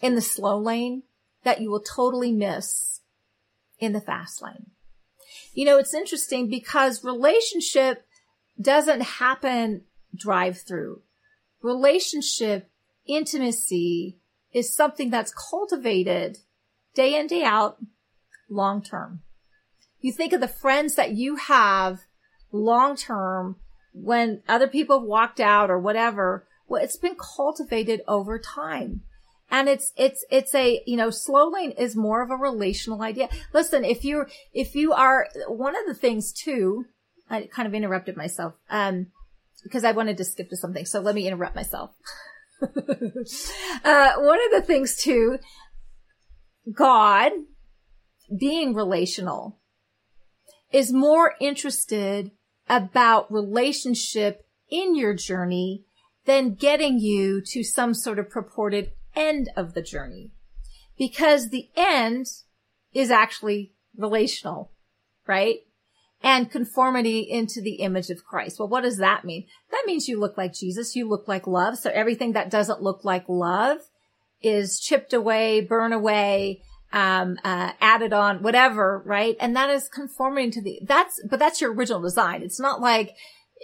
in 0.00 0.14
the 0.14 0.20
slow 0.20 0.58
lane 0.58 1.02
that 1.44 1.60
you 1.60 1.70
will 1.70 1.82
totally 1.82 2.32
miss 2.32 3.00
in 3.78 3.92
the 3.92 4.00
fast 4.00 4.42
lane. 4.42 4.70
You 5.52 5.64
know, 5.64 5.78
it's 5.78 5.94
interesting 5.94 6.48
because 6.48 7.04
relationship 7.04 8.06
doesn't 8.60 9.02
happen 9.02 9.82
drive 10.14 10.60
through. 10.60 11.02
Relationship 11.62 12.70
intimacy 13.06 14.18
is 14.52 14.74
something 14.74 15.10
that's 15.10 15.32
cultivated 15.50 16.38
day 16.94 17.18
in, 17.18 17.26
day 17.26 17.42
out, 17.42 17.78
long 18.48 18.82
term. 18.82 19.20
You 20.00 20.12
think 20.12 20.32
of 20.32 20.40
the 20.40 20.48
friends 20.48 20.94
that 20.96 21.12
you 21.12 21.36
have 21.36 22.00
long 22.50 22.96
term 22.96 23.56
when 23.94 24.42
other 24.48 24.68
people 24.68 25.00
have 25.00 25.08
walked 25.08 25.40
out 25.40 25.70
or 25.70 25.78
whatever. 25.78 26.46
Well, 26.66 26.82
it's 26.82 26.96
been 26.96 27.16
cultivated 27.16 28.02
over 28.08 28.38
time. 28.38 29.02
And 29.52 29.68
it's, 29.68 29.92
it's, 29.96 30.24
it's 30.30 30.54
a, 30.54 30.82
you 30.86 30.96
know, 30.96 31.10
slow 31.10 31.50
lane 31.50 31.72
is 31.72 31.94
more 31.94 32.22
of 32.22 32.30
a 32.30 32.36
relational 32.36 33.02
idea. 33.02 33.28
Listen, 33.52 33.84
if 33.84 34.02
you're, 34.02 34.28
if 34.54 34.74
you 34.74 34.94
are, 34.94 35.28
one 35.46 35.76
of 35.76 35.86
the 35.86 35.94
things 35.94 36.32
too, 36.32 36.86
I 37.28 37.50
kind 37.52 37.68
of 37.68 37.74
interrupted 37.74 38.16
myself, 38.16 38.54
um, 38.70 39.08
because 39.62 39.84
I 39.84 39.92
wanted 39.92 40.16
to 40.16 40.24
skip 40.24 40.48
to 40.48 40.56
something. 40.56 40.86
So 40.86 41.00
let 41.00 41.14
me 41.14 41.28
interrupt 41.28 41.54
myself. 41.54 41.90
uh, 42.62 44.12
one 44.16 44.38
of 44.46 44.52
the 44.52 44.64
things 44.66 44.96
too, 44.96 45.38
God 46.74 47.32
being 48.34 48.74
relational 48.74 49.58
is 50.72 50.94
more 50.94 51.34
interested 51.40 52.30
about 52.70 53.30
relationship 53.30 54.46
in 54.70 54.96
your 54.96 55.12
journey 55.12 55.84
than 56.24 56.54
getting 56.54 56.98
you 56.98 57.42
to 57.48 57.62
some 57.62 57.92
sort 57.92 58.18
of 58.18 58.30
purported 58.30 58.92
end 59.14 59.50
of 59.56 59.74
the 59.74 59.82
journey 59.82 60.30
because 60.98 61.48
the 61.48 61.68
end 61.76 62.26
is 62.92 63.10
actually 63.10 63.72
relational, 63.96 64.70
right? 65.26 65.60
And 66.22 66.50
conformity 66.50 67.20
into 67.20 67.60
the 67.60 67.76
image 67.76 68.10
of 68.10 68.24
Christ. 68.24 68.58
Well, 68.58 68.68
what 68.68 68.82
does 68.82 68.98
that 68.98 69.24
mean? 69.24 69.46
That 69.70 69.84
means 69.86 70.08
you 70.08 70.20
look 70.20 70.38
like 70.38 70.54
Jesus. 70.54 70.94
You 70.94 71.08
look 71.08 71.26
like 71.26 71.46
love. 71.46 71.78
So 71.78 71.90
everything 71.90 72.32
that 72.32 72.50
doesn't 72.50 72.82
look 72.82 73.04
like 73.04 73.24
love 73.28 73.78
is 74.40 74.78
chipped 74.78 75.12
away, 75.12 75.60
burn 75.60 75.92
away, 75.92 76.62
um, 76.92 77.38
uh, 77.42 77.72
added 77.80 78.12
on, 78.12 78.42
whatever, 78.42 79.02
right? 79.04 79.36
And 79.40 79.56
that 79.56 79.70
is 79.70 79.88
conforming 79.88 80.50
to 80.52 80.62
the, 80.62 80.80
that's, 80.84 81.20
but 81.28 81.38
that's 81.38 81.60
your 81.60 81.72
original 81.72 82.02
design. 82.02 82.42
It's 82.42 82.60
not 82.60 82.80
like, 82.80 83.16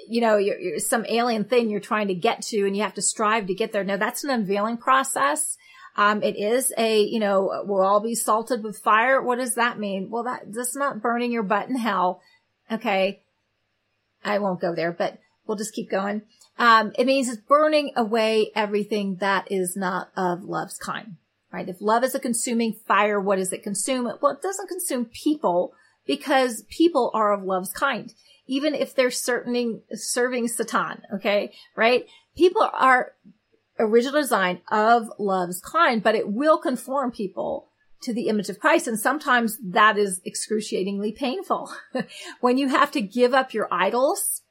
you 0.06 0.20
know, 0.20 0.36
you're, 0.36 0.58
you're, 0.58 0.78
some 0.78 1.04
alien 1.06 1.44
thing 1.44 1.70
you're 1.70 1.80
trying 1.80 2.08
to 2.08 2.14
get 2.14 2.42
to 2.42 2.66
and 2.66 2.76
you 2.76 2.82
have 2.82 2.94
to 2.94 3.02
strive 3.02 3.46
to 3.46 3.54
get 3.54 3.72
there. 3.72 3.84
No, 3.84 3.96
that's 3.96 4.24
an 4.24 4.30
unveiling 4.30 4.76
process. 4.76 5.56
Um, 5.96 6.22
it 6.22 6.36
is 6.36 6.72
a, 6.78 7.02
you 7.02 7.18
know, 7.18 7.64
we'll 7.64 7.84
all 7.84 8.00
be 8.00 8.14
salted 8.14 8.62
with 8.62 8.78
fire. 8.78 9.20
What 9.20 9.38
does 9.38 9.56
that 9.56 9.78
mean? 9.78 10.10
Well, 10.10 10.24
that, 10.24 10.42
that's 10.52 10.76
not 10.76 11.02
burning 11.02 11.32
your 11.32 11.42
butt 11.42 11.68
in 11.68 11.76
hell. 11.76 12.20
Okay. 12.70 13.22
I 14.24 14.38
won't 14.38 14.60
go 14.60 14.74
there, 14.74 14.92
but 14.92 15.18
we'll 15.46 15.56
just 15.56 15.74
keep 15.74 15.90
going. 15.90 16.22
Um, 16.58 16.92
it 16.98 17.06
means 17.06 17.28
it's 17.28 17.40
burning 17.40 17.92
away 17.96 18.50
everything 18.54 19.16
that 19.16 19.50
is 19.50 19.76
not 19.76 20.10
of 20.16 20.44
love's 20.44 20.76
kind, 20.76 21.16
right? 21.52 21.68
If 21.68 21.80
love 21.80 22.04
is 22.04 22.14
a 22.14 22.20
consuming 22.20 22.74
fire, 22.86 23.20
what 23.20 23.36
does 23.36 23.52
it 23.52 23.62
consume? 23.62 24.04
Well, 24.20 24.32
it 24.32 24.42
doesn't 24.42 24.68
consume 24.68 25.06
people 25.06 25.72
because 26.06 26.64
people 26.68 27.10
are 27.14 27.32
of 27.32 27.44
love's 27.44 27.72
kind 27.72 28.12
even 28.48 28.74
if 28.74 28.94
they're 28.94 29.10
serving, 29.10 29.82
serving 29.92 30.48
Satan. 30.48 31.02
Okay. 31.14 31.52
Right. 31.76 32.06
People 32.36 32.68
are 32.72 33.12
original 33.78 34.20
design 34.20 34.60
of 34.70 35.12
love's 35.18 35.60
kind, 35.60 36.02
but 36.02 36.14
it 36.14 36.32
will 36.32 36.58
conform 36.58 37.12
people 37.12 37.68
to 38.00 38.12
the 38.12 38.28
image 38.28 38.48
of 38.48 38.58
Christ. 38.58 38.88
And 38.88 38.98
sometimes 38.98 39.58
that 39.62 39.98
is 39.98 40.20
excruciatingly 40.24 41.12
painful 41.12 41.70
when 42.40 42.58
you 42.58 42.68
have 42.68 42.90
to 42.92 43.00
give 43.00 43.34
up 43.34 43.52
your 43.52 43.68
idols. 43.70 44.42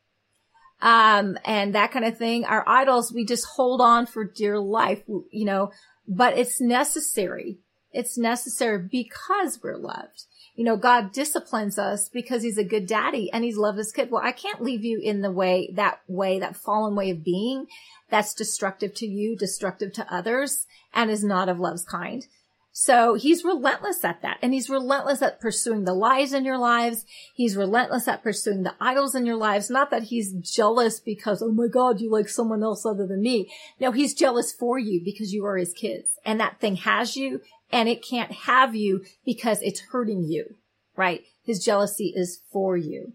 Um, 0.79 1.39
and 1.43 1.73
that 1.73 1.91
kind 1.91 2.05
of 2.05 2.17
thing. 2.17 2.45
Our 2.45 2.63
idols, 2.67 3.11
we 3.11 3.25
just 3.25 3.45
hold 3.45 3.81
on 3.81 4.05
for 4.05 4.23
dear 4.23 4.59
life, 4.59 5.01
you 5.07 5.45
know, 5.45 5.71
but 6.07 6.37
it's 6.37 6.61
necessary. 6.61 7.57
It's 7.91 8.15
necessary 8.15 8.87
because 8.89 9.59
we're 9.63 9.77
loved 9.77 10.25
you 10.57 10.63
know, 10.63 10.75
God 10.75 11.11
disciplines 11.11 11.77
us 11.77 12.09
because 12.09 12.41
he's 12.41 12.57
a 12.57 12.63
good 12.63 12.87
daddy 12.87 13.31
and 13.31 13.43
he's 13.43 13.57
loved 13.57 13.77
his 13.77 13.91
kid. 13.91 14.09
Well, 14.09 14.23
I 14.25 14.31
can't 14.31 14.63
leave 14.63 14.83
you 14.83 14.99
in 14.99 15.21
the 15.21 15.31
way, 15.31 15.71
that 15.75 15.99
way, 16.07 16.39
that 16.39 16.57
fallen 16.57 16.95
way 16.95 17.11
of 17.11 17.23
being 17.23 17.67
that's 18.09 18.33
destructive 18.33 18.95
to 18.95 19.05
you, 19.05 19.37
destructive 19.37 19.93
to 19.93 20.13
others, 20.13 20.65
and 20.95 21.11
is 21.11 21.23
not 21.23 21.47
of 21.47 21.59
love's 21.59 21.85
kind. 21.85 22.25
So 22.71 23.15
he's 23.15 23.43
relentless 23.43 24.03
at 24.03 24.21
that. 24.21 24.37
And 24.41 24.53
he's 24.53 24.69
relentless 24.69 25.21
at 25.21 25.39
pursuing 25.39 25.83
the 25.83 25.93
lies 25.93 26.33
in 26.33 26.45
your 26.45 26.57
lives. 26.57 27.05
He's 27.35 27.57
relentless 27.57 28.07
at 28.07 28.23
pursuing 28.23 28.63
the 28.63 28.75
idols 28.79 29.13
in 29.13 29.25
your 29.25 29.35
lives. 29.35 29.69
Not 29.69 29.91
that 29.91 30.03
he's 30.03 30.33
jealous 30.33 30.99
because, 30.99 31.41
oh 31.41 31.51
my 31.51 31.67
God, 31.67 31.99
you 32.01 32.11
like 32.11 32.29
someone 32.29 32.63
else 32.63 32.85
other 32.85 33.05
than 33.05 33.21
me. 33.21 33.51
No, 33.79 33.91
he's 33.91 34.13
jealous 34.13 34.53
for 34.53 34.77
you 34.77 35.01
because 35.03 35.33
you 35.33 35.45
are 35.45 35.57
his 35.57 35.73
kids 35.73 36.19
and 36.23 36.39
that 36.39 36.59
thing 36.59 36.77
has 36.77 37.15
you 37.15 37.41
and 37.71 37.89
it 37.89 38.05
can't 38.07 38.31
have 38.31 38.75
you 38.75 39.03
because 39.25 39.61
it's 39.61 39.81
hurting 39.91 40.23
you, 40.23 40.55
right? 40.95 41.21
His 41.43 41.63
jealousy 41.63 42.13
is 42.15 42.41
for 42.51 42.77
you. 42.77 43.13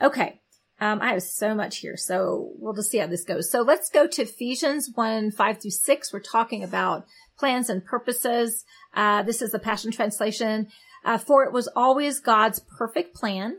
Okay. 0.00 0.40
Um, 0.80 1.00
I 1.00 1.12
have 1.12 1.22
so 1.22 1.54
much 1.54 1.78
here, 1.78 1.96
so 1.96 2.50
we'll 2.58 2.74
just 2.74 2.90
see 2.90 2.98
how 2.98 3.06
this 3.06 3.24
goes. 3.24 3.50
So 3.50 3.62
let's 3.62 3.88
go 3.88 4.06
to 4.08 4.22
Ephesians 4.22 4.90
1, 4.92 5.30
5 5.30 5.62
through 5.62 5.70
6. 5.70 6.12
We're 6.12 6.20
talking 6.20 6.64
about 6.64 7.06
plans 7.38 7.70
and 7.70 7.84
purposes. 7.84 8.64
Uh, 8.92 9.22
this 9.22 9.40
is 9.40 9.52
the 9.52 9.58
Passion 9.58 9.92
Translation. 9.92 10.68
Uh, 11.04 11.18
for 11.18 11.44
it 11.44 11.52
was 11.52 11.68
always 11.76 12.18
God's 12.18 12.58
perfect 12.58 13.14
plan 13.14 13.58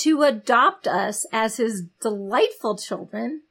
to 0.00 0.22
adopt 0.22 0.86
us 0.86 1.26
as 1.32 1.56
his 1.56 1.84
delightful 2.02 2.76
children 2.76 3.42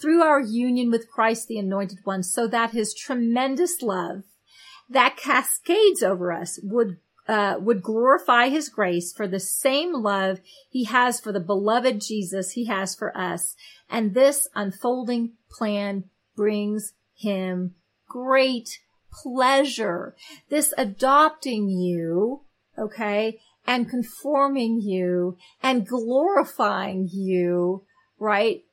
through 0.00 0.22
our 0.22 0.40
union 0.40 0.90
with 0.90 1.10
Christ, 1.10 1.46
the 1.46 1.58
anointed 1.58 1.98
one, 2.04 2.22
so 2.24 2.48
that 2.48 2.72
his 2.72 2.92
tremendous 2.92 3.82
love 3.82 4.24
that 4.92 5.16
cascades 5.16 6.02
over 6.02 6.32
us 6.32 6.58
would 6.62 6.98
uh, 7.28 7.56
would 7.60 7.82
glorify 7.82 8.48
his 8.48 8.68
grace 8.68 9.12
for 9.12 9.28
the 9.28 9.40
same 9.40 9.92
love 9.92 10.40
he 10.68 10.84
has 10.84 11.20
for 11.20 11.32
the 11.32 11.40
beloved 11.40 12.00
Jesus 12.00 12.52
he 12.52 12.66
has 12.66 12.96
for 12.96 13.16
us. 13.16 13.54
And 13.88 14.12
this 14.12 14.48
unfolding 14.54 15.34
plan 15.50 16.04
brings 16.34 16.94
him 17.14 17.74
great 18.08 18.80
pleasure. 19.12 20.16
This 20.48 20.74
adopting 20.76 21.68
you, 21.68 22.42
okay, 22.76 23.38
and 23.66 23.88
conforming 23.88 24.80
you 24.80 25.36
and 25.62 25.86
glorifying 25.86 27.08
you, 27.12 27.84
right, 28.18 28.64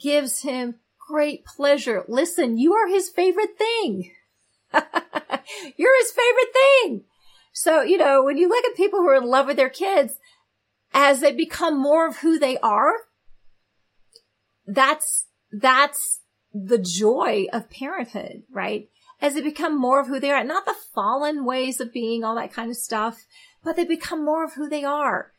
gives 0.00 0.42
him 0.42 0.76
great 1.08 1.44
pleasure. 1.44 2.04
Listen, 2.08 2.56
you 2.56 2.74
are 2.74 2.88
his 2.88 3.10
favorite 3.10 3.58
thing. 3.58 4.12
You're 5.76 5.98
his 5.98 6.12
favorite 6.12 6.52
thing. 6.52 7.04
So, 7.52 7.82
you 7.82 7.96
know, 7.96 8.22
when 8.22 8.36
you 8.36 8.48
look 8.48 8.64
at 8.64 8.76
people 8.76 9.00
who 9.00 9.08
are 9.08 9.16
in 9.16 9.24
love 9.24 9.46
with 9.46 9.56
their 9.56 9.70
kids, 9.70 10.14
as 10.92 11.20
they 11.20 11.32
become 11.32 11.80
more 11.80 12.06
of 12.06 12.18
who 12.18 12.38
they 12.38 12.58
are, 12.58 12.92
that's, 14.66 15.26
that's 15.50 16.20
the 16.52 16.78
joy 16.78 17.46
of 17.52 17.70
parenthood, 17.70 18.42
right? 18.50 18.88
As 19.20 19.34
they 19.34 19.40
become 19.40 19.78
more 19.78 20.00
of 20.00 20.08
who 20.08 20.20
they 20.20 20.30
are, 20.30 20.44
not 20.44 20.66
the 20.66 20.74
fallen 20.94 21.44
ways 21.44 21.80
of 21.80 21.92
being, 21.92 22.24
all 22.24 22.34
that 22.36 22.52
kind 22.52 22.70
of 22.70 22.76
stuff, 22.76 23.24
but 23.64 23.76
they 23.76 23.84
become 23.84 24.24
more 24.24 24.44
of 24.44 24.54
who 24.54 24.68
they 24.68 24.84
are. 24.84 25.32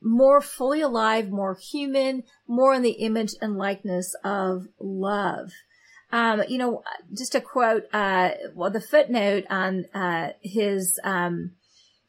More 0.00 0.40
fully 0.40 0.80
alive, 0.80 1.30
more 1.30 1.56
human, 1.56 2.24
more 2.46 2.74
in 2.74 2.82
the 2.82 2.92
image 2.92 3.34
and 3.40 3.56
likeness 3.56 4.14
of 4.22 4.66
love. 4.78 5.50
Um, 6.12 6.42
you 6.48 6.58
know, 6.58 6.82
just 7.16 7.34
a 7.34 7.40
quote, 7.40 7.84
uh, 7.92 8.30
well, 8.54 8.70
the 8.70 8.80
footnote 8.80 9.44
on, 9.50 9.86
uh, 9.94 10.34
his, 10.42 11.00
um, 11.02 11.52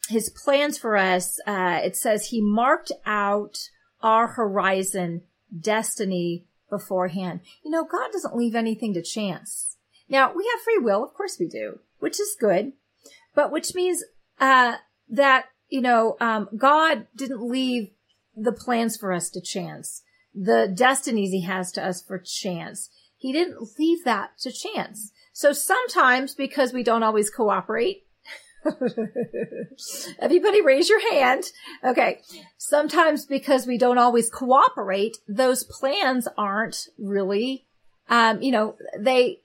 his 0.09 0.29
plans 0.29 0.77
for 0.77 0.95
us, 0.95 1.39
uh, 1.47 1.79
it 1.83 1.95
says 1.95 2.27
he 2.27 2.41
marked 2.41 2.91
out 3.05 3.57
our 4.01 4.27
horizon 4.27 5.21
destiny 5.59 6.45
beforehand. 6.69 7.39
You 7.63 7.71
know, 7.71 7.83
God 7.83 8.11
doesn't 8.11 8.35
leave 8.35 8.53
anything 8.55 8.93
to 8.93 9.01
chance. 9.01 9.77
Now, 10.07 10.31
we 10.33 10.47
have 10.53 10.61
free 10.61 10.77
will, 10.77 11.03
of 11.03 11.13
course 11.13 11.37
we 11.39 11.47
do, 11.47 11.79
which 11.97 12.19
is 12.19 12.37
good, 12.39 12.73
but 13.33 13.51
which 13.51 13.73
means, 13.73 14.03
uh, 14.39 14.75
that, 15.09 15.45
you 15.69 15.81
know, 15.81 16.17
um, 16.19 16.49
God 16.55 17.07
didn't 17.15 17.41
leave 17.41 17.89
the 18.35 18.51
plans 18.51 18.97
for 18.97 19.13
us 19.13 19.29
to 19.31 19.41
chance, 19.41 20.03
the 20.33 20.71
destinies 20.71 21.31
he 21.31 21.41
has 21.43 21.71
to 21.71 21.83
us 21.83 22.03
for 22.03 22.19
chance. 22.19 22.89
He 23.25 23.33
didn't 23.33 23.79
leave 23.79 24.03
that 24.03 24.37
to 24.41 24.51
chance. 24.51 25.11
So 25.33 25.51
sometimes 25.51 26.35
because 26.35 26.73
we 26.73 26.83
don't 26.83 27.01
always 27.01 27.31
cooperate, 27.31 28.03
Everybody 30.19 30.61
raise 30.61 30.89
your 30.89 31.11
hand. 31.11 31.45
Okay. 31.83 32.21
Sometimes 32.57 33.25
because 33.25 33.65
we 33.67 33.77
don't 33.77 33.97
always 33.97 34.29
cooperate, 34.29 35.17
those 35.27 35.63
plans 35.63 36.27
aren't 36.37 36.87
really, 36.97 37.65
um, 38.09 38.41
you 38.41 38.51
know, 38.51 38.75
they 38.97 39.39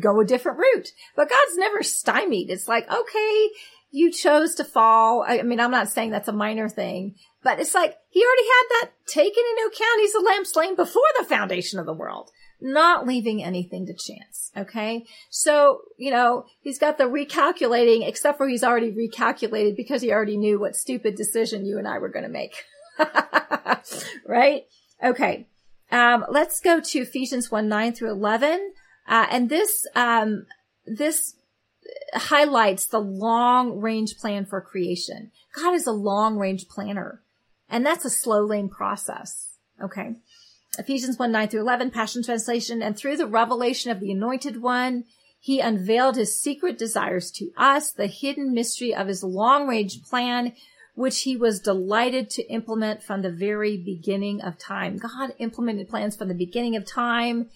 go 0.00 0.20
a 0.20 0.24
different 0.24 0.58
route, 0.58 0.92
but 1.16 1.30
God's 1.30 1.56
never 1.56 1.82
stymied. 1.82 2.50
It's 2.50 2.68
like, 2.68 2.90
okay, 2.90 3.48
you 3.90 4.10
chose 4.10 4.54
to 4.56 4.64
fall. 4.64 5.24
I 5.26 5.42
mean, 5.42 5.60
I'm 5.60 5.70
not 5.70 5.88
saying 5.88 6.10
that's 6.10 6.28
a 6.28 6.32
minor 6.32 6.68
thing, 6.68 7.14
but 7.42 7.60
it's 7.60 7.74
like 7.74 7.96
he 8.10 8.22
already 8.22 8.42
had 8.42 8.68
that 8.80 8.90
taken 9.06 9.42
into 9.50 9.70
account. 9.74 10.00
He's 10.00 10.14
a 10.14 10.20
lamb 10.20 10.44
slain 10.44 10.76
before 10.76 11.02
the 11.18 11.24
foundation 11.24 11.78
of 11.78 11.86
the 11.86 11.94
world 11.94 12.30
not 12.60 13.06
leaving 13.06 13.42
anything 13.42 13.86
to 13.86 13.94
chance. 13.94 14.50
Okay. 14.56 15.06
So, 15.30 15.82
you 15.96 16.10
know, 16.10 16.46
he's 16.60 16.78
got 16.78 16.98
the 16.98 17.04
recalculating, 17.04 18.06
except 18.06 18.38
for 18.38 18.48
he's 18.48 18.64
already 18.64 18.92
recalculated 18.92 19.76
because 19.76 20.02
he 20.02 20.12
already 20.12 20.36
knew 20.36 20.58
what 20.58 20.76
stupid 20.76 21.14
decision 21.14 21.66
you 21.66 21.78
and 21.78 21.86
I 21.86 21.98
were 21.98 22.08
going 22.08 22.24
to 22.24 22.28
make. 22.28 22.64
right? 24.26 24.64
Okay. 25.02 25.46
Um, 25.90 26.24
let's 26.28 26.60
go 26.60 26.80
to 26.80 26.98
Ephesians 27.00 27.50
1 27.50 27.68
9 27.68 27.92
through 27.92 28.10
11. 28.10 28.72
Uh, 29.06 29.26
and 29.30 29.48
this, 29.48 29.86
um, 29.94 30.46
this 30.86 31.36
highlights 32.12 32.86
the 32.86 33.00
long 33.00 33.80
range 33.80 34.16
plan 34.18 34.44
for 34.44 34.60
creation. 34.60 35.30
God 35.54 35.74
is 35.74 35.86
a 35.86 35.92
long 35.92 36.36
range 36.36 36.68
planner 36.68 37.22
and 37.68 37.84
that's 37.84 38.04
a 38.04 38.10
slow 38.10 38.44
lane 38.44 38.68
process. 38.68 39.56
Okay. 39.82 40.16
Ephesians 40.78 41.18
1 41.18 41.32
9 41.32 41.48
through 41.48 41.60
11, 41.60 41.90
Passion 41.90 42.22
Translation, 42.22 42.82
and 42.82 42.96
through 42.96 43.16
the 43.16 43.26
revelation 43.26 43.90
of 43.90 44.00
the 44.00 44.12
Anointed 44.12 44.62
One, 44.62 45.04
he 45.40 45.60
unveiled 45.60 46.16
his 46.16 46.40
secret 46.40 46.78
desires 46.78 47.30
to 47.32 47.50
us, 47.56 47.92
the 47.92 48.06
hidden 48.06 48.54
mystery 48.54 48.94
of 48.94 49.08
his 49.08 49.22
long 49.24 49.66
range 49.66 50.02
plan, 50.02 50.52
which 50.94 51.22
he 51.22 51.36
was 51.36 51.60
delighted 51.60 52.30
to 52.30 52.50
implement 52.50 53.02
from 53.02 53.22
the 53.22 53.30
very 53.30 53.76
beginning 53.76 54.40
of 54.40 54.58
time. 54.58 54.96
God 54.96 55.34
implemented 55.38 55.88
plans 55.88 56.16
from 56.16 56.28
the 56.28 56.34
beginning 56.34 56.76
of 56.76 56.86
time 56.86 57.50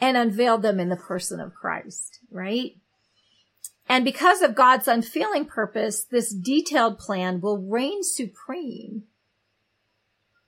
and 0.00 0.16
unveiled 0.16 0.62
them 0.62 0.78
in 0.78 0.88
the 0.88 0.96
person 0.96 1.40
of 1.40 1.54
Christ, 1.54 2.20
right? 2.30 2.76
And 3.88 4.04
because 4.04 4.42
of 4.42 4.54
God's 4.54 4.88
unfailing 4.88 5.44
purpose, 5.44 6.04
this 6.04 6.34
detailed 6.34 6.98
plan 6.98 7.40
will 7.40 7.58
reign 7.58 8.02
supreme 8.02 9.04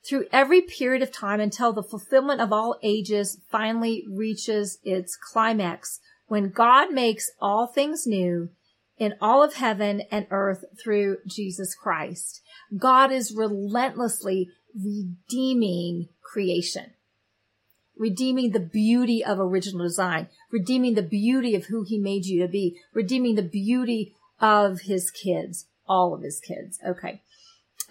through 0.09 0.25
every 0.33 0.63
period 0.63 1.03
of 1.03 1.13
time 1.13 1.39
until 1.39 1.73
the 1.73 1.83
fulfillment 1.83 2.41
of 2.41 2.53
all 2.53 2.79
ages 2.83 3.41
finally 3.51 4.05
reaches 4.09 4.79
its 4.83 5.17
climax 5.17 6.01
when 6.29 6.49
God 6.49 6.93
makes 6.93 7.31
all 7.41 7.67
things 7.67 8.07
new 8.07 8.49
in 8.97 9.15
all 9.21 9.43
of 9.43 9.55
heaven 9.55 10.03
and 10.11 10.27
earth 10.31 10.65
through 10.83 11.19
Jesus 11.27 11.75
Christ. 11.75 12.41
God 12.77 13.13
is 13.13 13.35
relentlessly 13.37 14.49
redeeming 14.75 16.09
creation, 16.23 16.93
redeeming 17.97 18.53
the 18.53 18.61
beauty 18.61 19.25
of 19.25 19.39
original 19.39 19.87
design, 19.87 20.29
redeeming 20.51 20.95
the 20.95 21.03
beauty 21.03 21.55
of 21.55 21.67
who 21.67 21.85
he 21.85 21.99
made 21.99 22.25
you 22.25 22.43
to 22.43 22.49
be, 22.49 22.79
redeeming 22.95 23.35
the 23.35 23.43
beauty 23.43 24.15
of 24.41 24.81
his 24.83 25.11
kids, 25.11 25.67
all 25.87 26.15
of 26.15 26.23
his 26.23 26.41
kids. 26.41 26.79
Okay. 26.87 27.23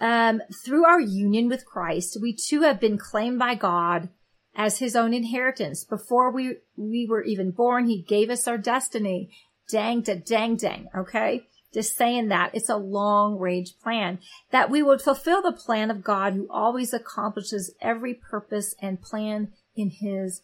Um, 0.00 0.42
through 0.64 0.84
our 0.84 1.00
union 1.00 1.48
with 1.48 1.66
Christ, 1.66 2.18
we 2.20 2.32
too 2.34 2.62
have 2.62 2.80
been 2.80 2.98
claimed 2.98 3.38
by 3.38 3.54
God 3.54 4.08
as 4.54 4.78
his 4.78 4.94
own 4.94 5.12
inheritance. 5.12 5.84
Before 5.84 6.30
we, 6.30 6.56
we 6.76 7.06
were 7.08 7.22
even 7.22 7.50
born, 7.50 7.86
he 7.86 8.02
gave 8.02 8.30
us 8.30 8.46
our 8.46 8.58
destiny. 8.58 9.30
Dang, 9.70 10.02
da, 10.02 10.14
dang, 10.16 10.56
dang. 10.56 10.88
Okay. 10.96 11.46
Just 11.74 11.96
saying 11.96 12.28
that 12.28 12.54
it's 12.54 12.70
a 12.70 12.76
long 12.76 13.38
range 13.38 13.74
plan 13.82 14.20
that 14.50 14.70
we 14.70 14.82
would 14.82 15.02
fulfill 15.02 15.42
the 15.42 15.52
plan 15.52 15.90
of 15.90 16.02
God 16.02 16.32
who 16.32 16.48
always 16.50 16.94
accomplishes 16.94 17.74
every 17.82 18.14
purpose 18.14 18.74
and 18.80 19.02
plan 19.02 19.52
in 19.76 19.90
his 19.90 20.40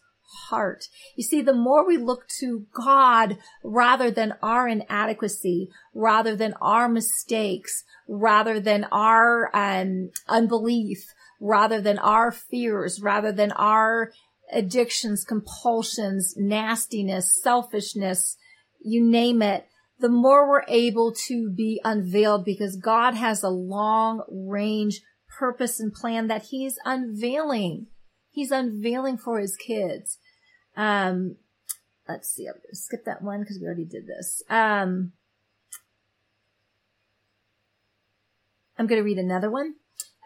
heart. 0.49 0.87
You 1.15 1.23
see, 1.23 1.41
the 1.41 1.53
more 1.53 1.85
we 1.85 1.97
look 1.97 2.27
to 2.39 2.65
God 2.73 3.37
rather 3.63 4.11
than 4.11 4.33
our 4.41 4.67
inadequacy, 4.67 5.69
rather 5.93 6.35
than 6.35 6.53
our 6.61 6.89
mistakes, 6.89 7.83
rather 8.07 8.59
than 8.59 8.85
our 8.91 9.49
um, 9.55 10.11
unbelief, 10.27 11.13
rather 11.39 11.81
than 11.81 11.99
our 11.99 12.31
fears, 12.31 13.01
rather 13.01 13.31
than 13.31 13.51
our 13.53 14.11
addictions, 14.51 15.23
compulsions, 15.23 16.35
nastiness, 16.37 17.41
selfishness, 17.41 18.37
you 18.79 19.03
name 19.03 19.41
it, 19.41 19.67
the 19.99 20.09
more 20.09 20.47
we're 20.47 20.65
able 20.67 21.13
to 21.27 21.49
be 21.49 21.81
unveiled 21.83 22.45
because 22.45 22.75
God 22.75 23.15
has 23.15 23.43
a 23.43 23.49
long 23.49 24.21
range 24.29 25.01
purpose 25.37 25.79
and 25.79 25.93
plan 25.93 26.27
that 26.27 26.43
he's 26.43 26.77
unveiling. 26.85 27.87
He's 28.35 28.51
unveiling 28.51 29.17
for 29.17 29.39
his 29.39 29.55
kids. 29.55 30.17
Um, 30.75 31.37
let's 32.05 32.29
see. 32.29 32.47
I'm 32.47 32.55
going 32.55 32.63
to 32.69 32.75
skip 32.75 33.05
that 33.05 33.21
one 33.21 33.39
because 33.39 33.59
we 33.61 33.65
already 33.65 33.85
did 33.85 34.07
this. 34.07 34.43
Um, 34.49 35.13
I'm 38.77 38.87
going 38.87 38.99
to 38.99 39.05
read 39.05 39.17
another 39.17 39.49
one. 39.49 39.75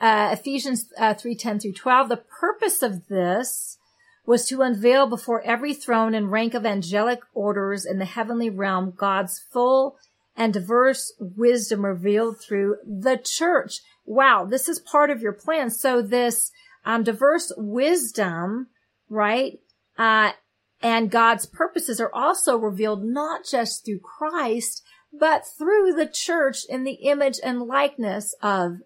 Uh, 0.01 0.29
Ephesians 0.33 0.91
uh, 0.97 1.13
3, 1.13 1.35
10 1.35 1.59
through 1.59 1.73
12. 1.73 2.09
The 2.09 2.17
purpose 2.17 2.81
of 2.81 3.09
this 3.09 3.77
was 4.25 4.47
to 4.47 4.63
unveil 4.63 5.05
before 5.05 5.43
every 5.43 5.75
throne 5.75 6.15
and 6.15 6.31
rank 6.31 6.55
of 6.55 6.65
angelic 6.65 7.19
orders 7.35 7.85
in 7.85 7.99
the 7.99 8.05
heavenly 8.05 8.49
realm 8.49 8.91
God's 8.97 9.39
full 9.53 9.97
and 10.35 10.51
diverse 10.51 11.13
wisdom 11.19 11.85
revealed 11.85 12.41
through 12.41 12.77
the 12.83 13.17
church. 13.23 13.81
Wow, 14.03 14.45
this 14.45 14.67
is 14.67 14.79
part 14.79 15.11
of 15.11 15.21
your 15.21 15.33
plan. 15.33 15.69
So 15.69 16.01
this 16.01 16.49
um, 16.85 17.03
diverse 17.03 17.51
wisdom, 17.57 18.67
right, 19.09 19.59
uh, 19.97 20.31
and 20.81 21.11
God's 21.11 21.45
purposes 21.45 21.99
are 21.99 22.13
also 22.13 22.57
revealed 22.57 23.03
not 23.03 23.45
just 23.45 23.85
through 23.85 23.99
Christ, 23.99 24.83
but 25.11 25.43
through 25.57 25.93
the 25.93 26.07
church 26.07 26.59
in 26.69 26.83
the 26.83 26.93
image 26.93 27.39
and 27.43 27.63
likeness 27.63 28.35
of 28.41 28.77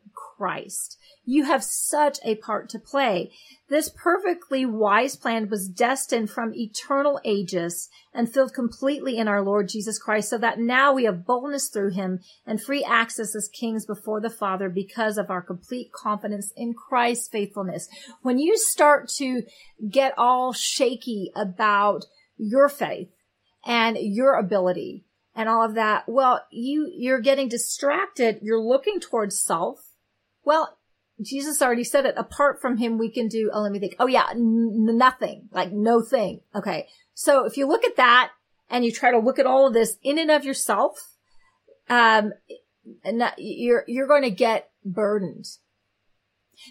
Christ. 0.43 0.97
You 1.23 1.45
have 1.45 1.63
such 1.63 2.19
a 2.25 2.36
part 2.36 2.67
to 2.71 2.77
play. 2.77 3.32
This 3.69 3.88
perfectly 3.88 4.65
wise 4.65 5.15
plan 5.15 5.47
was 5.49 5.69
destined 5.69 6.32
from 6.32 6.53
eternal 6.53 7.21
ages 7.23 7.88
and 8.13 8.29
filled 8.29 8.53
completely 8.53 9.17
in 9.17 9.29
our 9.29 9.41
Lord 9.41 9.69
Jesus 9.69 9.97
Christ 9.97 10.29
so 10.29 10.38
that 10.39 10.60
now 10.60 10.91
we 10.91 11.06
have 11.06 11.25
boldness 11.25 11.69
through 11.69 11.91
him 11.91 12.19
and 12.45 12.62
free 12.62 12.84
access 12.84 13.34
as 13.38 13.47
kings 13.58 13.86
before 13.86 14.19
the 14.19 14.29
Father 14.29 14.67
because 14.67 15.17
of 15.17 15.29
our 15.29 15.41
complete 15.41 15.93
confidence 15.93 16.51
in 16.58 16.73
Christ's 16.73 17.29
faithfulness. 17.29 17.88
When 18.21 18.38
you 18.38 18.58
start 18.58 19.08
to 19.19 19.43
get 19.89 20.13
all 20.17 20.51
shaky 20.51 21.32
about 21.38 22.03
your 22.36 22.67
faith 22.67 23.08
and 23.65 23.97
your 23.97 24.36
ability 24.36 25.06
and 25.34 25.47
all 25.47 25.63
of 25.63 25.75
that, 25.75 26.03
well, 26.06 26.41
you, 26.51 26.91
you're 26.93 27.21
getting 27.21 27.47
distracted. 27.47 28.39
You're 28.41 28.60
looking 28.60 28.99
towards 28.99 29.41
self. 29.41 29.92
Well, 30.43 30.77
Jesus 31.21 31.62
already 31.62 31.84
said 31.84 32.06
it. 32.06 32.15
Apart 32.17 32.62
from 32.62 32.77
him, 32.77 32.97
we 32.97 33.10
can 33.10 33.27
do, 33.27 33.51
oh, 33.53 33.62
let 33.62 33.71
me 33.71 33.79
think. 33.79 33.95
Oh 33.99 34.08
yeah, 34.08 34.27
n- 34.32 34.97
nothing, 34.97 35.49
like 35.51 35.71
no 35.71 36.01
thing. 36.01 36.41
Okay. 36.56 36.88
So 37.13 37.45
if 37.45 37.58
you 37.58 37.67
look 37.67 37.86
at 37.86 37.97
that 37.97 38.32
and 38.69 38.84
you 38.84 38.91
try 38.91 39.12
to 39.12 39.19
look 39.19 39.39
at 39.39 39.45
all 39.45 39.67
of 39.67 39.73
this 39.73 39.97
in 40.03 40.17
and 40.17 40.32
of 40.32 40.43
yourself, 40.43 41.15
um, 41.89 42.34
and 43.03 43.23
you're, 43.38 43.84
you're 43.88 44.08
going 44.08 44.23
to 44.23 44.32
get 44.32 44.71
burdened 44.84 45.45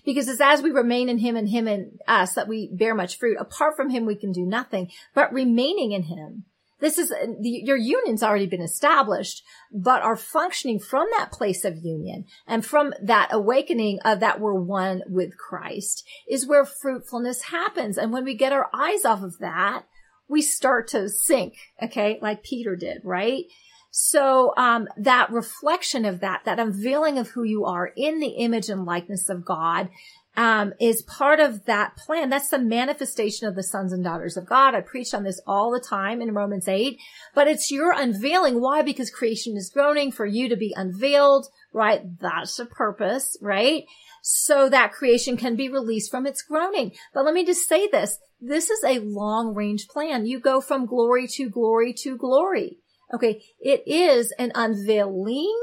because 0.04 0.28
it's 0.28 0.40
as 0.40 0.62
we 0.62 0.70
remain 0.70 1.08
in 1.08 1.18
him 1.18 1.37
and 1.37 1.48
him 1.48 1.66
and 1.66 2.00
us 2.06 2.35
that 2.35 2.48
we 2.48 2.70
bear 2.72 2.94
much 2.94 3.18
fruit. 3.18 3.37
Apart 3.38 3.76
from 3.76 3.90
him, 3.90 4.06
we 4.06 4.16
can 4.16 4.32
do 4.32 4.44
nothing, 4.44 4.90
but 5.14 5.32
remaining 5.32 5.92
in 5.92 6.04
him 6.04 6.44
this 6.82 6.98
is, 6.98 7.10
the, 7.10 7.62
your 7.64 7.76
union's 7.76 8.24
already 8.24 8.48
been 8.48 8.60
established, 8.60 9.44
but 9.72 10.02
are 10.02 10.16
functioning 10.16 10.80
from 10.80 11.06
that 11.12 11.30
place 11.30 11.64
of 11.64 11.78
union 11.78 12.24
and 12.46 12.66
from 12.66 12.92
that 13.00 13.28
awakening 13.30 14.00
of 14.04 14.18
that 14.18 14.40
we're 14.40 14.60
one 14.60 15.02
with 15.08 15.38
Christ 15.38 16.04
is 16.28 16.46
where 16.46 16.64
fruitfulness 16.64 17.42
happens. 17.44 17.96
And 17.96 18.12
when 18.12 18.24
we 18.24 18.34
get 18.34 18.52
our 18.52 18.68
eyes 18.74 19.04
off 19.04 19.22
of 19.22 19.38
that, 19.38 19.84
we 20.28 20.42
start 20.42 20.88
to 20.88 21.08
sink, 21.08 21.54
okay, 21.80 22.18
like 22.20 22.42
Peter 22.42 22.74
did, 22.74 23.00
right? 23.04 23.44
So 23.92 24.52
um, 24.56 24.88
that 24.96 25.30
reflection 25.30 26.04
of 26.04 26.18
that, 26.20 26.42
that 26.46 26.58
unveiling 26.58 27.16
of 27.16 27.28
who 27.28 27.44
you 27.44 27.64
are 27.64 27.92
in 27.96 28.18
the 28.18 28.30
image 28.38 28.68
and 28.68 28.84
likeness 28.84 29.28
of 29.28 29.44
God, 29.44 29.88
um, 30.36 30.72
is 30.80 31.02
part 31.02 31.40
of 31.40 31.66
that 31.66 31.96
plan. 31.96 32.30
That's 32.30 32.48
the 32.48 32.58
manifestation 32.58 33.46
of 33.46 33.54
the 33.54 33.62
sons 33.62 33.92
and 33.92 34.02
daughters 34.02 34.36
of 34.36 34.46
God. 34.46 34.74
I 34.74 34.80
preach 34.80 35.12
on 35.12 35.24
this 35.24 35.40
all 35.46 35.70
the 35.70 35.80
time 35.80 36.22
in 36.22 36.34
Romans 36.34 36.68
8, 36.68 36.98
but 37.34 37.48
it's 37.48 37.70
your 37.70 37.92
unveiling. 37.92 38.60
Why? 38.60 38.82
Because 38.82 39.10
creation 39.10 39.56
is 39.56 39.70
groaning 39.70 40.10
for 40.10 40.24
you 40.24 40.48
to 40.48 40.56
be 40.56 40.72
unveiled, 40.74 41.46
right? 41.72 42.02
That's 42.20 42.56
the 42.56 42.66
purpose, 42.66 43.36
right? 43.42 43.84
So 44.22 44.68
that 44.68 44.92
creation 44.92 45.36
can 45.36 45.56
be 45.56 45.68
released 45.68 46.10
from 46.10 46.26
its 46.26 46.42
groaning. 46.42 46.92
But 47.12 47.24
let 47.24 47.34
me 47.34 47.44
just 47.44 47.68
say 47.68 47.88
this. 47.88 48.18
This 48.40 48.70
is 48.70 48.82
a 48.84 49.00
long 49.00 49.54
range 49.54 49.88
plan. 49.88 50.26
You 50.26 50.40
go 50.40 50.60
from 50.60 50.86
glory 50.86 51.26
to 51.28 51.50
glory 51.50 51.92
to 51.98 52.16
glory. 52.16 52.78
Okay. 53.12 53.42
It 53.60 53.82
is 53.86 54.32
an 54.38 54.52
unveiling. 54.54 55.54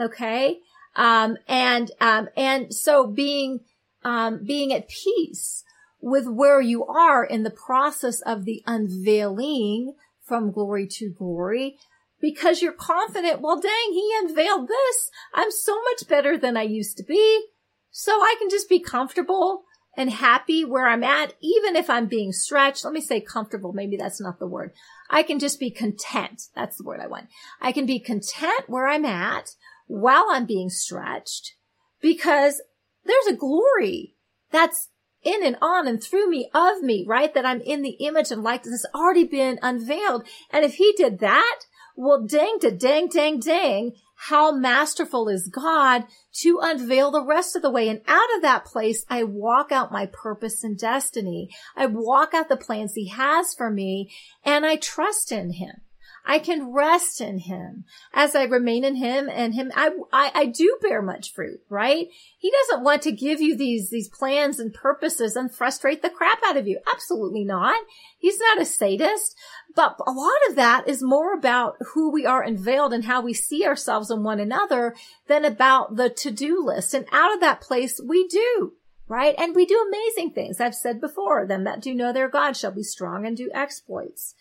Okay. 0.00 0.58
Um, 0.96 1.36
and, 1.46 1.90
um, 2.00 2.28
and 2.36 2.74
so 2.74 3.06
being, 3.06 3.60
um, 4.02 4.44
being 4.44 4.72
at 4.72 4.88
peace 4.88 5.64
with 6.00 6.26
where 6.26 6.60
you 6.60 6.84
are 6.86 7.24
in 7.24 7.42
the 7.42 7.50
process 7.50 8.20
of 8.22 8.44
the 8.44 8.62
unveiling 8.66 9.94
from 10.22 10.50
glory 10.50 10.86
to 10.86 11.10
glory 11.10 11.76
because 12.20 12.62
you're 12.62 12.72
confident, 12.72 13.40
well, 13.40 13.60
dang, 13.60 13.92
he 13.92 14.12
unveiled 14.22 14.68
this. 14.68 15.10
I'm 15.34 15.50
so 15.50 15.80
much 15.82 16.08
better 16.08 16.36
than 16.36 16.56
I 16.56 16.62
used 16.62 16.96
to 16.98 17.02
be. 17.02 17.46
So 17.90 18.12
I 18.12 18.36
can 18.38 18.50
just 18.50 18.68
be 18.68 18.78
comfortable 18.78 19.64
and 19.96 20.10
happy 20.10 20.64
where 20.64 20.86
I'm 20.86 21.02
at, 21.02 21.34
even 21.40 21.76
if 21.76 21.90
I'm 21.90 22.06
being 22.06 22.32
stretched. 22.32 22.84
Let 22.84 22.94
me 22.94 23.00
say 23.00 23.20
comfortable. 23.20 23.72
Maybe 23.72 23.96
that's 23.96 24.20
not 24.20 24.38
the 24.38 24.46
word. 24.46 24.72
I 25.08 25.22
can 25.22 25.38
just 25.38 25.58
be 25.58 25.70
content. 25.70 26.42
That's 26.54 26.76
the 26.76 26.84
word 26.84 27.00
I 27.00 27.08
want. 27.08 27.28
I 27.60 27.72
can 27.72 27.86
be 27.86 27.98
content 27.98 28.68
where 28.68 28.86
I'm 28.86 29.04
at 29.04 29.50
while 29.86 30.26
I'm 30.30 30.46
being 30.46 30.70
stretched 30.70 31.54
because 32.00 32.62
there's 33.04 33.34
a 33.34 33.36
glory 33.36 34.16
that's 34.50 34.88
in 35.22 35.44
and 35.44 35.56
on 35.60 35.86
and 35.86 36.02
through 36.02 36.28
me 36.30 36.50
of 36.54 36.82
me, 36.82 37.04
right? 37.06 37.32
That 37.34 37.46
I'm 37.46 37.60
in 37.60 37.82
the 37.82 37.96
image 38.00 38.30
and 38.30 38.42
likeness 38.42 38.82
has 38.82 38.86
already 38.94 39.24
been 39.24 39.58
unveiled. 39.62 40.26
And 40.50 40.64
if 40.64 40.74
he 40.74 40.92
did 40.96 41.18
that, 41.20 41.60
well, 41.96 42.24
dang 42.26 42.58
to 42.60 42.70
dang, 42.70 43.08
dang, 43.08 43.40
dang, 43.40 43.92
how 44.14 44.52
masterful 44.52 45.28
is 45.28 45.48
God 45.48 46.04
to 46.40 46.58
unveil 46.62 47.10
the 47.10 47.24
rest 47.24 47.56
of 47.56 47.62
the 47.62 47.70
way. 47.70 47.88
And 47.88 48.00
out 48.06 48.34
of 48.36 48.42
that 48.42 48.64
place, 48.64 49.04
I 49.08 49.24
walk 49.24 49.72
out 49.72 49.92
my 49.92 50.06
purpose 50.06 50.64
and 50.64 50.78
destiny. 50.78 51.50
I 51.76 51.86
walk 51.86 52.32
out 52.32 52.48
the 52.48 52.56
plans 52.56 52.94
he 52.94 53.08
has 53.08 53.54
for 53.54 53.70
me 53.70 54.10
and 54.44 54.64
I 54.64 54.76
trust 54.76 55.32
in 55.32 55.54
him. 55.54 55.82
I 56.24 56.38
can 56.38 56.72
rest 56.72 57.20
in 57.20 57.38
him 57.38 57.84
as 58.12 58.34
I 58.34 58.44
remain 58.44 58.84
in 58.84 58.96
him 58.96 59.28
and 59.28 59.54
him. 59.54 59.72
I, 59.74 59.90
I, 60.12 60.30
I, 60.34 60.46
do 60.46 60.78
bear 60.80 61.02
much 61.02 61.32
fruit, 61.32 61.60
right? 61.68 62.08
He 62.38 62.50
doesn't 62.50 62.84
want 62.84 63.02
to 63.02 63.12
give 63.12 63.40
you 63.40 63.56
these, 63.56 63.90
these 63.90 64.08
plans 64.08 64.58
and 64.58 64.72
purposes 64.72 65.36
and 65.36 65.52
frustrate 65.52 66.02
the 66.02 66.10
crap 66.10 66.38
out 66.46 66.56
of 66.56 66.66
you. 66.66 66.78
Absolutely 66.92 67.44
not. 67.44 67.82
He's 68.18 68.38
not 68.38 68.60
a 68.60 68.64
sadist, 68.64 69.36
but 69.74 69.96
a 70.06 70.12
lot 70.12 70.48
of 70.48 70.56
that 70.56 70.88
is 70.88 71.02
more 71.02 71.34
about 71.34 71.76
who 71.94 72.10
we 72.10 72.26
are 72.26 72.42
unveiled 72.42 72.92
and 72.92 73.04
how 73.04 73.20
we 73.20 73.32
see 73.32 73.66
ourselves 73.66 74.10
and 74.10 74.24
one 74.24 74.40
another 74.40 74.94
than 75.26 75.44
about 75.44 75.96
the 75.96 76.10
to-do 76.10 76.64
list. 76.64 76.94
And 76.94 77.06
out 77.12 77.34
of 77.34 77.40
that 77.40 77.60
place, 77.60 78.00
we 78.04 78.28
do 78.28 78.74
right? 79.10 79.34
And 79.38 79.56
we 79.56 79.66
do 79.66 79.84
amazing 79.88 80.30
things. 80.34 80.60
I've 80.60 80.74
said 80.74 81.00
before, 81.00 81.44
them 81.44 81.64
that 81.64 81.82
do 81.82 81.92
know 81.92 82.12
their 82.12 82.28
God 82.28 82.56
shall 82.56 82.70
be 82.70 82.84
strong 82.84 83.26
and 83.26 83.36
do 83.36 83.50
exploits. 83.52 84.36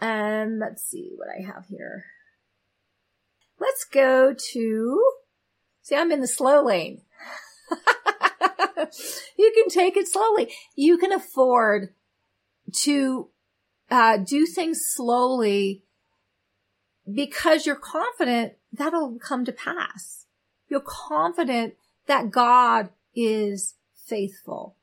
And 0.00 0.58
let's 0.58 0.82
see 0.82 1.12
what 1.16 1.28
I 1.28 1.42
have 1.44 1.66
here. 1.66 2.04
Let's 3.58 3.84
go 3.84 4.34
to, 4.52 5.04
see, 5.82 5.96
I'm 5.96 6.12
in 6.12 6.20
the 6.20 6.26
slow 6.26 6.64
lane. 6.64 7.02
you 9.38 9.52
can 9.54 9.68
take 9.68 9.96
it 9.96 10.08
slowly. 10.08 10.52
You 10.74 10.98
can 10.98 11.12
afford 11.12 11.94
to 12.80 13.28
uh, 13.90 14.18
do 14.18 14.46
things 14.46 14.82
slowly 14.84 15.84
because 17.12 17.66
you're 17.66 17.76
confident 17.76 18.54
that'll 18.72 19.18
come 19.18 19.44
to 19.44 19.52
pass. 19.52 20.26
You're 20.68 20.80
confident 20.84 21.74
that 22.06 22.30
God 22.30 22.90
is 23.14 23.74
faithful. 23.94 24.76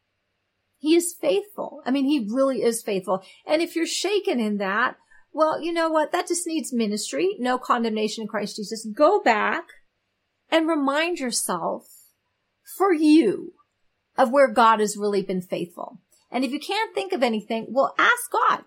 He 0.82 0.96
is 0.96 1.14
faithful. 1.14 1.84
I 1.86 1.92
mean, 1.92 2.06
he 2.06 2.28
really 2.28 2.64
is 2.64 2.82
faithful. 2.82 3.24
And 3.46 3.62
if 3.62 3.76
you're 3.76 3.86
shaken 3.86 4.40
in 4.40 4.58
that, 4.58 4.96
well, 5.32 5.62
you 5.62 5.72
know 5.72 5.90
what? 5.90 6.12
That 6.12 6.28
just 6.28 6.48
needs 6.48 6.74
ministry. 6.74 7.36
No 7.38 7.60
condemnation 7.60 8.24
in 8.24 8.28
Christ 8.28 8.56
Jesus. 8.56 8.88
Go 8.92 9.22
back 9.22 9.66
and 10.50 10.68
remind 10.68 11.20
yourself 11.20 11.86
for 12.80 12.92
you 12.92 13.54
of 14.18 14.32
where 14.32 14.52
God 14.52 14.80
has 14.80 14.98
really 14.98 15.22
been 15.22 15.44
faithful. 15.44 16.00
And 16.32 16.44
if 16.44 16.52
you 16.52 16.60
can't 16.60 16.96
think 16.96 17.14
of 17.14 17.22
anything, 17.22 17.68
well, 17.70 17.94
ask 18.00 18.32
God. 18.32 18.64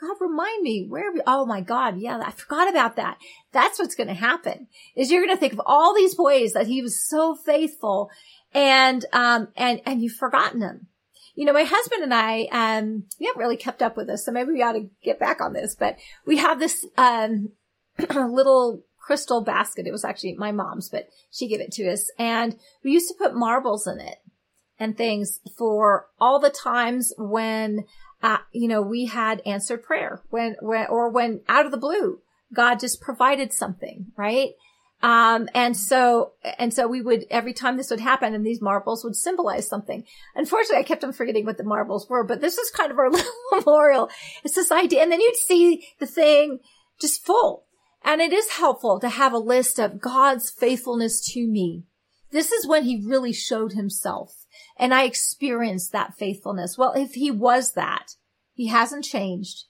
God, 0.00 0.16
remind 0.20 0.60
me 0.64 0.86
where 0.88 1.12
we, 1.12 1.20
oh 1.24 1.46
my 1.46 1.60
God. 1.60 1.98
Yeah, 1.98 2.18
I 2.18 2.32
forgot 2.32 2.68
about 2.68 2.96
that. 2.96 3.18
That's 3.52 3.78
what's 3.78 3.94
going 3.94 4.08
to 4.08 4.14
happen 4.14 4.66
is 4.96 5.08
you're 5.08 5.24
going 5.24 5.36
to 5.36 5.40
think 5.40 5.52
of 5.52 5.62
all 5.64 5.94
these 5.94 6.16
ways 6.18 6.52
that 6.54 6.66
he 6.66 6.82
was 6.82 7.08
so 7.08 7.36
faithful 7.36 8.10
and, 8.52 9.04
um, 9.12 9.48
and, 9.56 9.80
and 9.86 10.02
you've 10.02 10.16
forgotten 10.16 10.58
them 10.58 10.88
you 11.34 11.44
know, 11.44 11.52
my 11.52 11.64
husband 11.64 12.02
and 12.02 12.14
I, 12.14 12.48
um, 12.52 13.04
we 13.18 13.26
haven't 13.26 13.40
really 13.40 13.56
kept 13.56 13.82
up 13.82 13.96
with 13.96 14.06
this, 14.06 14.24
so 14.24 14.32
maybe 14.32 14.52
we 14.52 14.62
ought 14.62 14.72
to 14.72 14.88
get 15.02 15.18
back 15.18 15.40
on 15.40 15.52
this, 15.52 15.74
but 15.74 15.96
we 16.26 16.36
have 16.38 16.58
this, 16.58 16.86
um, 16.96 17.50
little 18.14 18.82
crystal 19.04 19.42
basket. 19.42 19.86
It 19.86 19.92
was 19.92 20.04
actually 20.04 20.34
my 20.34 20.52
mom's, 20.52 20.88
but 20.88 21.08
she 21.30 21.48
gave 21.48 21.60
it 21.60 21.72
to 21.72 21.90
us 21.90 22.10
and 22.18 22.56
we 22.82 22.92
used 22.92 23.08
to 23.08 23.14
put 23.18 23.34
marbles 23.34 23.86
in 23.86 24.00
it 24.00 24.18
and 24.78 24.96
things 24.96 25.40
for 25.56 26.06
all 26.20 26.40
the 26.40 26.50
times 26.50 27.12
when, 27.18 27.84
uh, 28.22 28.38
you 28.52 28.66
know, 28.66 28.82
we 28.82 29.06
had 29.06 29.42
answered 29.44 29.82
prayer 29.82 30.22
when, 30.30 30.56
when, 30.60 30.86
or 30.88 31.10
when 31.10 31.42
out 31.48 31.66
of 31.66 31.72
the 31.72 31.78
blue, 31.78 32.20
God 32.52 32.80
just 32.80 33.00
provided 33.00 33.52
something, 33.52 34.06
right? 34.16 34.50
Um, 35.04 35.50
and 35.54 35.76
so, 35.76 36.32
and 36.58 36.72
so 36.72 36.88
we 36.88 37.02
would, 37.02 37.26
every 37.30 37.52
time 37.52 37.76
this 37.76 37.90
would 37.90 38.00
happen 38.00 38.34
and 38.34 38.44
these 38.44 38.62
marbles 38.62 39.04
would 39.04 39.16
symbolize 39.16 39.68
something. 39.68 40.04
Unfortunately, 40.34 40.78
I 40.78 40.82
kept 40.82 41.04
on 41.04 41.12
forgetting 41.12 41.44
what 41.44 41.58
the 41.58 41.62
marbles 41.62 42.08
were, 42.08 42.24
but 42.24 42.40
this 42.40 42.56
is 42.56 42.70
kind 42.70 42.90
of 42.90 42.98
our 42.98 43.10
little 43.10 43.30
memorial. 43.52 44.08
It's 44.44 44.54
this 44.54 44.72
idea. 44.72 45.02
And 45.02 45.12
then 45.12 45.20
you'd 45.20 45.36
see 45.36 45.86
the 45.98 46.06
thing 46.06 46.60
just 46.98 47.22
full. 47.22 47.66
And 48.02 48.22
it 48.22 48.32
is 48.32 48.52
helpful 48.52 48.98
to 49.00 49.10
have 49.10 49.34
a 49.34 49.38
list 49.38 49.78
of 49.78 50.00
God's 50.00 50.48
faithfulness 50.48 51.20
to 51.32 51.46
me. 51.46 51.84
This 52.30 52.50
is 52.50 52.66
when 52.66 52.84
he 52.84 53.04
really 53.06 53.34
showed 53.34 53.72
himself 53.72 54.46
and 54.78 54.94
I 54.94 55.04
experienced 55.04 55.92
that 55.92 56.14
faithfulness. 56.16 56.78
Well, 56.78 56.94
if 56.94 57.12
he 57.12 57.30
was 57.30 57.74
that, 57.74 58.12
he 58.54 58.68
hasn't 58.68 59.04
changed. 59.04 59.64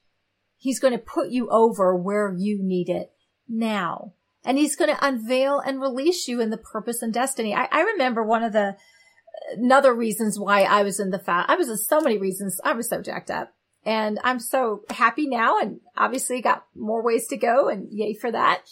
He's 0.59 0.79
going 0.79 0.92
to 0.92 0.99
put 0.99 1.31
you 1.31 1.49
over 1.51 1.97
where 1.97 2.33
you 2.33 2.62
need 2.62 2.88
it 2.88 3.11
now. 3.49 4.12
And 4.44 4.59
he's 4.59 4.76
going 4.76 4.94
to 4.94 5.07
unveil 5.07 5.59
and 5.59 5.80
release 5.80 6.28
you 6.28 6.40
in 6.40 6.50
the 6.50 6.59
purpose 6.59 7.02
and 7.02 7.12
destiny. 7.12 7.54
I, 7.54 7.68
I 7.70 7.80
remember 7.83 8.22
one 8.22 8.42
of 8.42 8.52
the 8.52 8.76
another 9.57 9.94
reasons 9.94 10.38
why 10.38 10.62
I 10.62 10.83
was 10.83 11.00
in 11.00 11.11
the 11.11 11.18
fat. 11.18 11.46
I 11.48 11.57
was 11.57 11.68
in 11.68 11.76
so 11.76 12.00
many 12.00 12.18
reasons. 12.18 12.61
I 12.64 12.72
was 12.72 12.88
so 12.88 13.02
jacked 13.02 13.30
up 13.30 13.52
and 13.85 14.18
I'm 14.24 14.38
so 14.38 14.83
happy 14.90 15.26
now 15.26 15.59
and 15.59 15.80
obviously 15.96 16.40
got 16.40 16.64
more 16.74 17.02
ways 17.02 17.26
to 17.28 17.37
go 17.37 17.68
and 17.68 17.88
yay 17.90 18.14
for 18.14 18.30
that. 18.30 18.62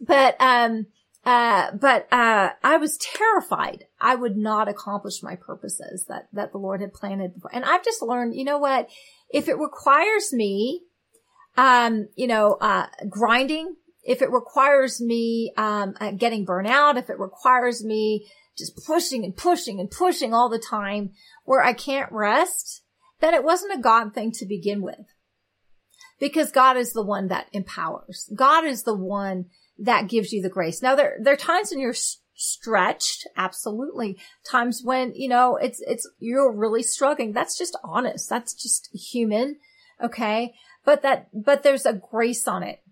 But, 0.00 0.36
um, 0.40 0.86
uh, 1.24 1.72
but, 1.72 2.10
uh, 2.12 2.50
I 2.62 2.76
was 2.78 2.96
terrified 2.96 3.84
I 4.00 4.14
would 4.14 4.36
not 4.36 4.68
accomplish 4.68 5.22
my 5.22 5.36
purposes 5.36 6.06
that, 6.08 6.28
that 6.32 6.52
the 6.52 6.58
Lord 6.58 6.80
had 6.80 6.94
planted. 6.94 7.32
And 7.52 7.64
I've 7.64 7.84
just 7.84 8.02
learned, 8.02 8.34
you 8.34 8.44
know 8.44 8.58
what? 8.58 8.88
If 9.28 9.48
it 9.48 9.58
requires 9.58 10.32
me, 10.32 10.82
um, 11.56 12.08
you 12.16 12.26
know, 12.26 12.56
uh, 12.60 12.86
grinding, 13.08 13.76
if 14.04 14.22
it 14.22 14.30
requires 14.30 15.00
me, 15.00 15.52
um, 15.56 15.94
uh, 16.00 16.12
getting 16.12 16.46
burnout, 16.46 16.96
if 16.96 17.10
it 17.10 17.18
requires 17.18 17.84
me 17.84 18.26
just 18.56 18.76
pushing 18.86 19.24
and 19.24 19.36
pushing 19.36 19.80
and 19.80 19.90
pushing 19.90 20.34
all 20.34 20.48
the 20.48 20.58
time 20.58 21.10
where 21.44 21.62
I 21.62 21.72
can't 21.72 22.10
rest, 22.12 22.82
then 23.20 23.34
it 23.34 23.44
wasn't 23.44 23.78
a 23.78 23.82
God 23.82 24.14
thing 24.14 24.32
to 24.32 24.46
begin 24.46 24.82
with. 24.82 25.06
Because 26.18 26.52
God 26.52 26.76
is 26.76 26.92
the 26.92 27.04
one 27.04 27.28
that 27.28 27.46
empowers. 27.52 28.30
God 28.34 28.64
is 28.64 28.82
the 28.82 28.96
one 28.96 29.46
that 29.78 30.08
gives 30.08 30.32
you 30.32 30.42
the 30.42 30.50
grace. 30.50 30.82
Now 30.82 30.94
there, 30.94 31.16
there 31.22 31.32
are 31.34 31.38
times 31.38 31.70
when 31.70 31.80
you're 31.80 31.94
stretched. 32.34 33.26
Absolutely. 33.36 34.18
Times 34.44 34.82
when, 34.84 35.14
you 35.14 35.28
know, 35.28 35.56
it's, 35.56 35.80
it's, 35.86 36.08
you're 36.18 36.52
really 36.54 36.82
struggling. 36.82 37.32
That's 37.32 37.56
just 37.56 37.78
honest. 37.82 38.28
That's 38.28 38.54
just 38.54 38.90
human. 38.94 39.56
Okay. 40.02 40.52
But 40.84 41.02
that, 41.02 41.28
but 41.32 41.62
there's 41.62 41.86
a 41.86 41.94
grace 41.94 42.48
on 42.48 42.62
it. 42.62 42.82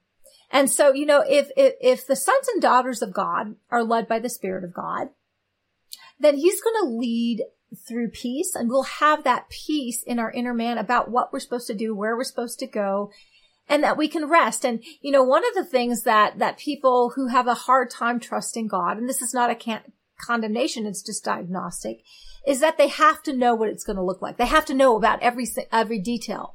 And 0.51 0.71
so, 0.71 0.93
you 0.93 1.05
know, 1.05 1.23
if, 1.27 1.51
if, 1.57 1.75
if 1.81 2.07
the 2.07 2.17
sons 2.17 2.49
and 2.49 2.63
daughters 2.63 3.03
of 3.03 3.13
God 3.13 3.57
are 3.71 3.85
led 3.85 4.09
by 4.09 4.19
the 4.19 4.31
Spirit 4.31 4.65
of 4.65 4.73
God, 4.73 5.09
then 6.19 6.37
he's 6.37 6.61
going 6.63 6.77
to 6.83 6.97
lead 6.97 7.43
through 7.87 8.09
peace 8.09 8.55
and 8.55 8.71
we'll 8.71 8.83
have 8.85 9.25
that 9.25 9.51
peace 9.51 10.03
in 10.03 10.19
our 10.19 10.31
inner 10.31 10.55
man 10.55 10.79
about 10.79 11.11
what 11.11 11.33
we're 11.33 11.41
supposed 11.41 11.67
to 11.67 11.75
do, 11.75 11.95
where 11.95 12.17
we're 12.17 12.25
supposed 12.25 12.59
to 12.59 12.67
go, 12.67 13.11
and 13.69 13.85
that 13.85 13.99
we 13.99 14.09
can 14.09 14.29
rest. 14.29 14.65
And, 14.65 14.83
you 15.03 15.11
know, 15.13 15.23
one 15.23 15.47
of 15.47 15.55
the 15.55 15.65
things 15.65 16.05
that, 16.05 16.39
that 16.39 16.59
people 16.59 17.13
who 17.15 17.29
have 17.29 17.47
a 17.47 17.55
hard 17.55 17.91
time 17.91 18.19
trusting 18.19 18.69
God, 18.69 18.97
and 18.97 19.09
this 19.09 19.21
is 19.21 19.35
not 19.35 19.51
a 19.51 19.83
condemnation, 20.19 20.87
it's 20.87 21.03
just 21.03 21.25
diagnostic, 21.25 21.99
is 22.47 22.61
that 22.61 22.79
they 22.79 22.89
have 22.89 23.23
to 23.25 23.37
know 23.37 23.55
what 23.55 23.69
it's 23.69 23.85
going 23.85 23.97
to 23.97 24.03
look 24.03 24.23
like. 24.23 24.39
They 24.39 24.47
have 24.47 24.65
to 24.67 24.75
know 24.75 24.97
about 24.97 25.23
every, 25.23 25.47
every 25.71 26.01
detail. 26.01 26.55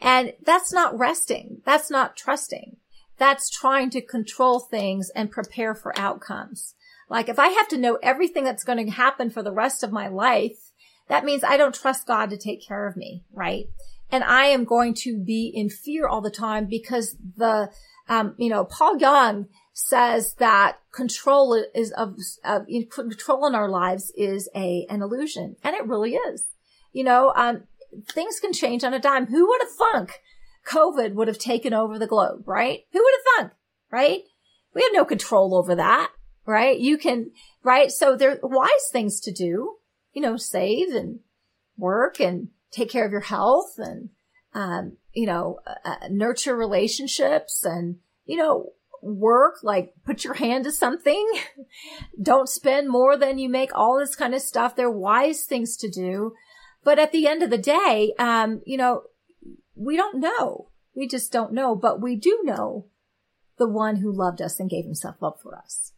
And 0.00 0.32
that's 0.44 0.72
not 0.72 0.98
resting. 0.98 1.62
That's 1.64 1.90
not 1.90 2.16
trusting. 2.16 2.76
That's 3.18 3.50
trying 3.50 3.90
to 3.90 4.00
control 4.00 4.60
things 4.60 5.10
and 5.14 5.30
prepare 5.30 5.74
for 5.74 5.98
outcomes. 5.98 6.74
Like 7.10 7.28
if 7.28 7.38
I 7.38 7.48
have 7.48 7.68
to 7.68 7.78
know 7.78 7.98
everything 8.02 8.44
that's 8.44 8.64
going 8.64 8.84
to 8.84 8.92
happen 8.92 9.30
for 9.30 9.42
the 9.42 9.52
rest 9.52 9.82
of 9.82 9.92
my 9.92 10.08
life, 10.08 10.72
that 11.08 11.24
means 11.24 11.42
I 11.42 11.56
don't 11.56 11.74
trust 11.74 12.06
God 12.06 12.30
to 12.30 12.36
take 12.36 12.66
care 12.66 12.86
of 12.86 12.96
me, 12.96 13.24
right? 13.32 13.66
And 14.10 14.24
I 14.24 14.46
am 14.46 14.64
going 14.64 14.94
to 15.02 15.18
be 15.18 15.50
in 15.54 15.68
fear 15.68 16.06
all 16.06 16.20
the 16.20 16.30
time 16.30 16.66
because 16.66 17.16
the, 17.36 17.70
um, 18.08 18.34
you 18.38 18.48
know, 18.48 18.64
Paul 18.64 18.98
Young 18.98 19.46
says 19.72 20.34
that 20.34 20.78
control 20.92 21.54
is 21.74 21.92
of, 21.92 22.16
of 22.44 22.66
control 22.90 23.46
in 23.46 23.54
our 23.54 23.68
lives 23.68 24.12
is 24.16 24.48
a, 24.54 24.86
an 24.88 25.02
illusion. 25.02 25.56
And 25.62 25.74
it 25.74 25.86
really 25.86 26.14
is. 26.14 26.46
You 26.92 27.04
know, 27.04 27.32
um, 27.36 27.64
things 28.10 28.40
can 28.40 28.52
change 28.52 28.82
on 28.82 28.94
a 28.94 28.98
dime. 28.98 29.26
Who 29.26 29.46
would 29.46 29.60
have 29.60 29.70
thunk 29.70 30.20
COVID 30.68 31.14
would 31.14 31.28
have 31.28 31.38
taken 31.38 31.72
over 31.72 31.98
the 31.98 32.06
globe, 32.06 32.42
right? 32.46 32.80
Who 32.92 33.02
would 33.02 33.14
have 33.14 33.44
thunk, 33.44 33.52
right? 33.90 34.20
We 34.74 34.82
have 34.82 34.92
no 34.92 35.04
control 35.04 35.56
over 35.56 35.74
that 35.74 36.10
right? 36.48 36.80
You 36.80 36.96
can, 36.96 37.30
right? 37.62 37.90
So 37.90 38.16
there 38.16 38.32
are 38.32 38.48
wise 38.48 38.88
things 38.90 39.20
to 39.20 39.30
do, 39.30 39.76
you 40.14 40.22
know, 40.22 40.38
save 40.38 40.94
and 40.94 41.20
work 41.76 42.20
and 42.20 42.48
take 42.70 42.90
care 42.90 43.04
of 43.04 43.12
your 43.12 43.20
health 43.20 43.74
and, 43.76 44.08
um, 44.54 44.96
you 45.12 45.26
know, 45.26 45.60
uh, 45.66 45.74
uh, 45.84 46.08
nurture 46.10 46.56
relationships 46.56 47.66
and, 47.66 47.96
you 48.24 48.38
know, 48.38 48.72
work, 49.02 49.56
like 49.62 49.92
put 50.06 50.24
your 50.24 50.34
hand 50.34 50.64
to 50.64 50.72
something. 50.72 51.30
Don't 52.22 52.48
spend 52.48 52.88
more 52.88 53.18
than 53.18 53.38
you 53.38 53.50
make, 53.50 53.70
all 53.74 53.98
this 53.98 54.16
kind 54.16 54.34
of 54.34 54.40
stuff. 54.40 54.74
They're 54.74 54.90
wise 54.90 55.44
things 55.44 55.76
to 55.76 55.90
do. 55.90 56.32
But 56.82 56.98
at 56.98 57.12
the 57.12 57.26
end 57.26 57.42
of 57.42 57.50
the 57.50 57.58
day, 57.58 58.14
um, 58.18 58.62
you 58.64 58.78
know, 58.78 59.02
we 59.78 59.96
don't 59.96 60.20
know. 60.20 60.70
We 60.94 61.06
just 61.06 61.32
don't 61.32 61.52
know, 61.52 61.76
but 61.76 62.02
we 62.02 62.16
do 62.16 62.40
know 62.42 62.86
the 63.58 63.68
one 63.68 63.96
who 63.96 64.12
loved 64.12 64.42
us 64.42 64.58
and 64.58 64.70
gave 64.70 64.84
himself 64.84 65.22
up 65.22 65.38
for 65.42 65.56
us 65.56 65.92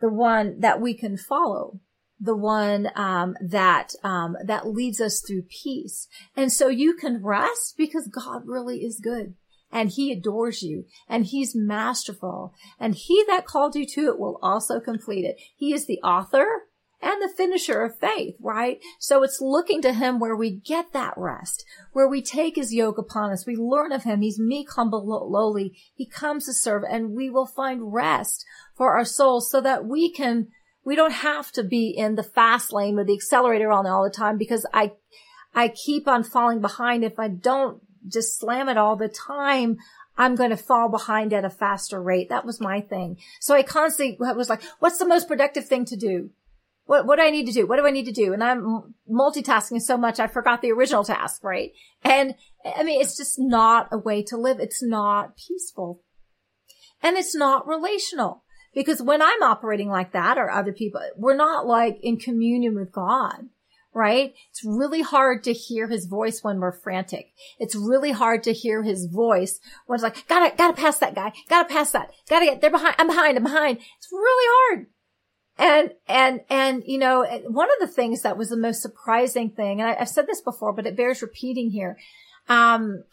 the 0.00 0.08
one 0.08 0.60
that 0.60 0.80
we 0.80 0.94
can 0.94 1.16
follow, 1.16 1.80
the 2.18 2.36
one 2.36 2.88
um, 2.96 3.36
that 3.40 3.92
um, 4.02 4.36
that 4.44 4.66
leads 4.66 5.00
us 5.00 5.22
through 5.26 5.42
peace. 5.42 6.08
And 6.36 6.52
so 6.52 6.68
you 6.68 6.94
can 6.94 7.22
rest 7.22 7.74
because 7.76 8.08
God 8.08 8.42
really 8.46 8.78
is 8.78 9.00
good 9.02 9.34
and 9.72 9.90
he 9.90 10.12
adores 10.12 10.62
you 10.62 10.84
and 11.08 11.26
he's 11.26 11.54
masterful 11.54 12.52
and 12.78 12.94
he 12.94 13.24
that 13.28 13.46
called 13.46 13.76
you 13.76 13.86
to 13.86 14.08
it 14.08 14.18
will 14.18 14.38
also 14.42 14.80
complete 14.80 15.24
it. 15.24 15.36
He 15.56 15.72
is 15.72 15.86
the 15.86 16.00
author 16.02 16.64
and 17.02 17.20
the 17.22 17.32
finisher 17.34 17.82
of 17.82 17.98
faith, 17.98 18.36
right? 18.40 18.80
So 18.98 19.22
it's 19.22 19.40
looking 19.40 19.80
to 19.82 19.92
him 19.92 20.18
where 20.18 20.36
we 20.36 20.50
get 20.50 20.92
that 20.92 21.14
rest, 21.16 21.64
where 21.92 22.08
we 22.08 22.20
take 22.20 22.56
his 22.56 22.74
yoke 22.74 22.98
upon 22.98 23.30
us. 23.30 23.46
We 23.46 23.56
learn 23.56 23.92
of 23.92 24.04
him. 24.04 24.20
He's 24.20 24.38
meek, 24.38 24.70
humble, 24.70 25.06
lowly. 25.06 25.76
He 25.94 26.06
comes 26.06 26.46
to 26.46 26.52
serve 26.52 26.82
and 26.88 27.14
we 27.14 27.30
will 27.30 27.46
find 27.46 27.92
rest 27.92 28.44
for 28.76 28.96
our 28.96 29.04
souls 29.04 29.50
so 29.50 29.60
that 29.62 29.86
we 29.86 30.10
can, 30.12 30.48
we 30.84 30.94
don't 30.94 31.12
have 31.12 31.50
to 31.52 31.62
be 31.62 31.88
in 31.88 32.16
the 32.16 32.22
fast 32.22 32.72
lane 32.72 32.96
with 32.96 33.06
the 33.06 33.14
accelerator 33.14 33.72
on 33.72 33.86
all 33.86 34.04
the 34.04 34.10
time 34.10 34.36
because 34.36 34.66
I, 34.74 34.92
I 35.54 35.68
keep 35.68 36.06
on 36.06 36.22
falling 36.22 36.60
behind. 36.60 37.04
If 37.04 37.18
I 37.18 37.28
don't 37.28 37.80
just 38.06 38.38
slam 38.38 38.68
it 38.68 38.76
all 38.76 38.96
the 38.96 39.08
time, 39.08 39.78
I'm 40.18 40.34
going 40.34 40.50
to 40.50 40.56
fall 40.56 40.90
behind 40.90 41.32
at 41.32 41.46
a 41.46 41.50
faster 41.50 42.02
rate. 42.02 42.28
That 42.28 42.44
was 42.44 42.60
my 42.60 42.82
thing. 42.82 43.16
So 43.40 43.54
I 43.54 43.62
constantly 43.62 44.18
was 44.18 44.50
like, 44.50 44.62
what's 44.78 44.98
the 44.98 45.06
most 45.06 45.28
productive 45.28 45.66
thing 45.66 45.86
to 45.86 45.96
do? 45.96 46.30
What, 46.90 47.06
what 47.06 47.20
do 47.20 47.22
I 47.22 47.30
need 47.30 47.46
to 47.46 47.52
do? 47.52 47.68
What 47.68 47.76
do 47.76 47.86
I 47.86 47.92
need 47.92 48.06
to 48.06 48.12
do? 48.12 48.32
And 48.32 48.42
I'm 48.42 48.94
multitasking 49.08 49.80
so 49.80 49.96
much, 49.96 50.18
I 50.18 50.26
forgot 50.26 50.60
the 50.60 50.72
original 50.72 51.04
task, 51.04 51.44
right? 51.44 51.70
And 52.02 52.34
I 52.64 52.82
mean, 52.82 53.00
it's 53.00 53.16
just 53.16 53.38
not 53.38 53.86
a 53.92 53.98
way 53.98 54.24
to 54.24 54.36
live. 54.36 54.58
It's 54.58 54.82
not 54.82 55.36
peaceful. 55.36 56.02
And 57.00 57.16
it's 57.16 57.32
not 57.32 57.68
relational. 57.68 58.42
Because 58.74 59.00
when 59.00 59.22
I'm 59.22 59.40
operating 59.40 59.88
like 59.88 60.10
that 60.14 60.36
or 60.36 60.50
other 60.50 60.72
people, 60.72 61.00
we're 61.16 61.36
not 61.36 61.64
like 61.64 62.00
in 62.02 62.16
communion 62.16 62.74
with 62.74 62.90
God, 62.90 63.36
right? 63.94 64.34
It's 64.50 64.64
really 64.64 65.02
hard 65.02 65.44
to 65.44 65.52
hear 65.52 65.86
his 65.86 66.06
voice 66.06 66.40
when 66.42 66.58
we're 66.58 66.72
frantic. 66.72 67.30
It's 67.60 67.76
really 67.76 68.10
hard 68.10 68.42
to 68.42 68.52
hear 68.52 68.82
his 68.82 69.06
voice 69.06 69.60
when 69.86 69.94
it's 69.94 70.02
like, 70.02 70.26
gotta, 70.26 70.56
gotta 70.56 70.74
pass 70.74 70.98
that 70.98 71.14
guy, 71.14 71.34
gotta 71.48 71.68
pass 71.72 71.92
that, 71.92 72.10
gotta 72.28 72.46
get, 72.46 72.60
they're 72.60 72.68
behind, 72.68 72.96
I'm 72.98 73.06
behind, 73.06 73.36
I'm 73.36 73.44
behind. 73.44 73.78
It's 73.78 74.08
really 74.10 74.74
hard. 74.74 74.86
And, 75.58 75.90
and, 76.08 76.40
and, 76.48 76.82
you 76.86 76.98
know, 76.98 77.26
one 77.46 77.68
of 77.68 77.76
the 77.80 77.92
things 77.92 78.22
that 78.22 78.38
was 78.38 78.48
the 78.48 78.56
most 78.56 78.80
surprising 78.80 79.50
thing, 79.50 79.80
and 79.80 79.90
I, 79.90 79.94
have 79.98 80.08
said 80.08 80.26
this 80.26 80.40
before, 80.40 80.72
but 80.72 80.86
it 80.86 80.96
bears 80.96 81.20
repeating 81.20 81.70
here, 81.70 81.98
um, 82.48 83.04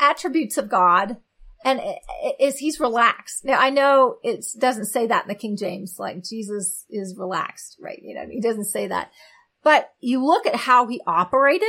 attributes 0.00 0.58
of 0.58 0.68
God, 0.68 1.16
and 1.64 1.80
is 2.38 2.58
he's 2.58 2.78
relaxed. 2.78 3.44
Now 3.44 3.58
I 3.58 3.70
know 3.70 4.18
it 4.22 4.44
doesn't 4.58 4.86
say 4.86 5.06
that 5.08 5.24
in 5.24 5.28
the 5.28 5.34
King 5.34 5.56
James, 5.56 5.96
like 5.98 6.22
Jesus 6.22 6.84
is 6.88 7.16
relaxed, 7.18 7.76
right? 7.80 7.98
You 8.00 8.14
know, 8.14 8.26
he 8.30 8.40
doesn't 8.40 8.66
say 8.66 8.86
that, 8.86 9.10
but 9.64 9.92
you 10.00 10.24
look 10.24 10.46
at 10.46 10.54
how 10.54 10.86
he 10.86 11.00
operated, 11.06 11.68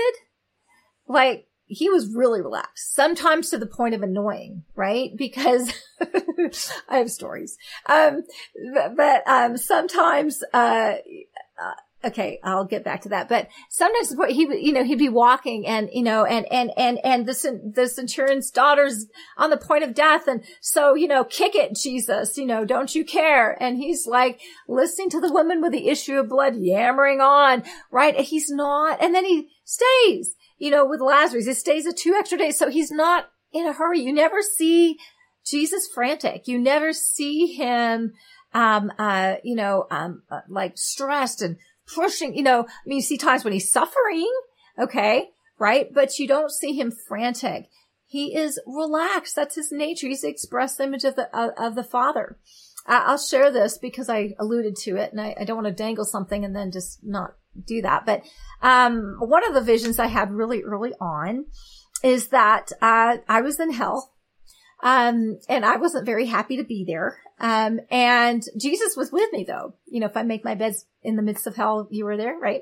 like 1.08 1.47
he 1.68 1.90
was 1.90 2.14
really 2.14 2.42
relaxed, 2.42 2.96
sometimes 2.96 3.50
to 3.50 3.58
the 3.58 3.66
point 3.66 3.94
of 3.94 4.02
annoying, 4.02 4.64
right? 4.76 5.12
Because 5.16 5.72
I 6.90 6.98
have 6.98 7.12
stories. 7.12 7.58
Um, 7.86 8.24
but, 8.74 8.96
but 8.96 9.28
um, 9.28 9.58
sometimes, 9.58 10.44
uh, 10.54 10.94
uh, 11.62 11.74
okay, 12.06 12.40
I'll 12.42 12.66
get 12.66 12.86
back 12.86 13.02
to 13.02 13.10
that. 13.10 13.28
But 13.28 13.50
sometimes 13.70 14.16
he, 14.30 14.48
you 14.66 14.72
know, 14.72 14.86
he'd 14.86 14.98
be 14.98 15.10
walking 15.10 15.68
and, 15.68 15.90
you 15.92 16.04
know, 16.04 16.24
and, 16.24 16.46
and, 16.52 16.72
and, 16.78 17.00
and 17.04 17.26
the, 17.26 17.72
the 17.76 17.90
centurion's 17.90 18.50
daughter's 18.50 19.08
on 19.38 19.50
the 19.50 19.58
point 19.58 19.84
of 19.84 19.94
death. 19.94 20.28
And 20.28 20.44
so, 20.62 20.96
you 20.96 21.08
know, 21.08 21.26
kick 21.26 21.54
it, 21.54 21.76
Jesus, 21.76 22.38
you 22.38 22.46
know, 22.46 22.64
don't 22.64 22.96
you 22.96 23.04
care? 23.04 23.62
And 23.62 23.78
he's 23.78 24.08
like 24.08 24.40
listening 24.70 25.10
to 25.12 25.20
the 25.20 25.34
woman 25.34 25.62
with 25.62 25.74
the 25.74 25.90
issue 25.90 26.18
of 26.18 26.30
blood 26.30 26.56
yammering 26.56 27.20
on, 27.20 27.64
right? 27.92 28.16
He's 28.16 28.50
not, 28.50 29.02
and 29.02 29.14
then 29.14 29.26
he 29.26 29.50
stays 29.66 30.37
you 30.58 30.72
know, 30.72 30.86
with 30.86 31.02
Lazarus. 31.02 31.46
He 31.46 31.54
stays 31.54 31.86
a 31.86 31.94
two 31.94 32.16
extra 32.18 32.38
days. 32.38 32.58
So 32.58 32.70
he's 32.70 32.92
not 32.92 33.30
in 33.52 33.68
a 33.68 33.74
hurry. 33.74 34.02
You 34.02 34.14
never 34.14 34.42
see 34.42 34.98
Jesus 35.46 35.88
frantic. 35.94 36.48
You 36.48 36.60
never 36.60 36.94
see 36.94 37.54
him, 37.54 38.14
um, 38.54 38.92
uh, 38.98 39.36
you 39.44 39.56
know, 39.56 39.88
um, 39.90 40.24
uh, 40.30 40.42
like 40.50 40.78
stressed 40.78 41.42
and 41.42 41.58
pushing, 41.94 42.36
you 42.36 42.44
know, 42.44 42.62
I 42.64 42.88
mean, 42.88 42.98
you 42.98 43.02
see 43.02 43.18
times 43.18 43.44
when 43.44 43.54
he's 43.54 43.72
suffering. 43.72 44.30
Okay. 44.78 45.30
Right. 45.60 45.92
But 45.92 46.20
you 46.20 46.28
don't 46.28 46.52
see 46.52 46.74
him 46.74 46.92
frantic. 46.92 47.70
He 48.06 48.36
is 48.36 48.60
relaxed. 48.66 49.36
That's 49.36 49.56
his 49.56 49.72
nature. 49.72 50.08
He's 50.08 50.22
the 50.22 50.30
express 50.30 50.80
image 50.80 51.04
of 51.04 51.16
the, 51.16 51.36
of, 51.38 51.52
of 51.58 51.76
the 51.76 51.84
father. 51.84 52.38
I'll 52.88 53.18
share 53.18 53.52
this 53.52 53.78
because 53.78 54.10
I 54.10 54.34
alluded 54.40 54.76
to 54.84 54.96
it 54.96 55.12
and 55.12 55.20
I, 55.20 55.36
I 55.40 55.44
don't 55.44 55.58
want 55.58 55.68
to 55.68 55.84
dangle 55.84 56.06
something 56.06 56.46
and 56.46 56.56
then 56.56 56.72
just 56.72 57.00
not 57.04 57.32
do 57.66 57.82
that. 57.82 58.06
But, 58.06 58.24
um, 58.62 59.18
one 59.20 59.46
of 59.46 59.54
the 59.54 59.62
visions 59.62 60.00
I 60.00 60.08
had 60.08 60.32
really 60.32 60.64
early 60.64 60.94
on 61.02 61.46
is 62.04 62.30
that, 62.30 62.72
uh, 62.82 63.18
I 63.28 63.42
was 63.42 63.60
in 63.60 63.74
hell. 63.74 64.14
Um, 64.84 65.40
and 65.50 65.66
I 65.66 65.78
wasn't 65.78 66.06
very 66.06 66.28
happy 66.28 66.58
to 66.58 66.64
be 66.64 66.86
there. 66.86 67.18
Um, 67.40 67.80
and 67.90 68.44
Jesus 68.58 68.96
was 68.96 69.12
with 69.12 69.32
me 69.34 69.44
though. 69.44 69.74
You 69.88 70.00
know, 70.00 70.06
if 70.06 70.16
I 70.16 70.24
make 70.24 70.46
my 70.46 70.56
beds 70.56 70.86
in 71.02 71.16
the 71.16 71.24
midst 71.24 71.48
of 71.48 71.56
hell, 71.56 71.88
you 71.90 72.06
were 72.06 72.16
there, 72.16 72.38
right? 72.38 72.62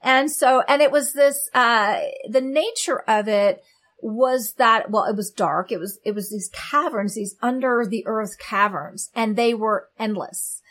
And 0.00 0.30
so, 0.30 0.62
and 0.68 0.80
it 0.80 0.92
was 0.92 1.12
this, 1.12 1.50
uh, 1.52 2.00
the 2.30 2.40
nature 2.40 3.00
of 3.08 3.26
it 3.26 3.62
was 4.00 4.54
that, 4.54 4.90
well, 4.90 5.04
it 5.04 5.16
was 5.16 5.30
dark. 5.30 5.72
It 5.72 5.78
was, 5.78 5.98
it 6.04 6.14
was 6.14 6.30
these 6.30 6.50
caverns, 6.52 7.14
these 7.14 7.36
under 7.42 7.84
the 7.86 8.06
earth 8.06 8.38
caverns, 8.38 9.10
and 9.14 9.36
they 9.36 9.54
were 9.54 9.88
endless. 9.98 10.62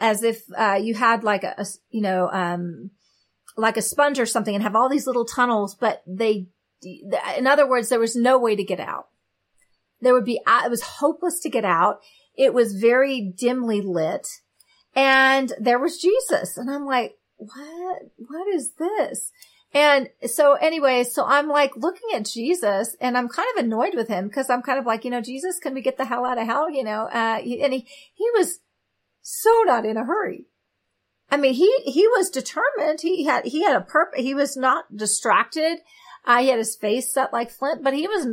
As 0.00 0.22
if, 0.22 0.42
uh, 0.56 0.78
you 0.80 0.94
had 0.94 1.22
like 1.22 1.44
a, 1.44 1.54
a, 1.58 1.66
you 1.90 2.00
know, 2.00 2.30
um, 2.30 2.90
like 3.56 3.76
a 3.76 3.82
sponge 3.82 4.18
or 4.18 4.26
something 4.26 4.54
and 4.54 4.62
have 4.62 4.76
all 4.76 4.88
these 4.88 5.06
little 5.06 5.26
tunnels, 5.26 5.74
but 5.74 6.02
they, 6.06 6.46
in 6.82 7.46
other 7.46 7.68
words, 7.68 7.88
there 7.88 8.00
was 8.00 8.16
no 8.16 8.38
way 8.38 8.56
to 8.56 8.64
get 8.64 8.80
out. 8.80 9.08
There 10.00 10.14
would 10.14 10.24
be, 10.24 10.40
it 10.46 10.70
was 10.70 10.82
hopeless 10.82 11.40
to 11.40 11.50
get 11.50 11.64
out. 11.64 12.00
It 12.36 12.52
was 12.52 12.74
very 12.74 13.32
dimly 13.36 13.80
lit 13.80 14.28
and 14.94 15.52
there 15.60 15.78
was 15.78 16.00
Jesus. 16.00 16.56
And 16.56 16.70
I'm 16.70 16.86
like, 16.86 17.18
what, 17.36 18.02
what 18.16 18.48
is 18.48 18.72
this? 18.78 19.30
And 19.76 20.08
so 20.24 20.54
anyway, 20.54 21.04
so 21.04 21.26
I'm 21.26 21.48
like 21.50 21.76
looking 21.76 22.08
at 22.14 22.24
Jesus 22.24 22.96
and 22.98 23.14
I'm 23.14 23.28
kind 23.28 23.46
of 23.54 23.62
annoyed 23.62 23.94
with 23.94 24.08
him 24.08 24.26
because 24.26 24.48
I'm 24.48 24.62
kind 24.62 24.78
of 24.78 24.86
like, 24.86 25.04
you 25.04 25.10
know, 25.10 25.20
Jesus, 25.20 25.58
can 25.58 25.74
we 25.74 25.82
get 25.82 25.98
the 25.98 26.06
hell 26.06 26.24
out 26.24 26.38
of 26.38 26.46
hell? 26.46 26.70
You 26.70 26.82
know, 26.82 27.10
uh, 27.12 27.40
and 27.42 27.74
he, 27.74 27.86
he 28.14 28.30
was 28.32 28.60
so 29.20 29.50
not 29.66 29.84
in 29.84 29.98
a 29.98 30.06
hurry. 30.06 30.46
I 31.30 31.36
mean, 31.36 31.52
he, 31.52 31.70
he 31.84 32.08
was 32.08 32.30
determined. 32.30 33.02
He 33.02 33.26
had, 33.26 33.44
he 33.44 33.64
had 33.64 33.76
a 33.76 33.82
purpose. 33.82 34.22
He 34.22 34.32
was 34.32 34.56
not 34.56 34.96
distracted. 34.96 35.80
Uh, 36.24 36.38
he 36.38 36.48
had 36.48 36.56
his 36.56 36.74
face 36.74 37.12
set 37.12 37.34
like 37.34 37.50
flint, 37.50 37.84
but 37.84 37.92
he 37.92 38.08
was, 38.08 38.24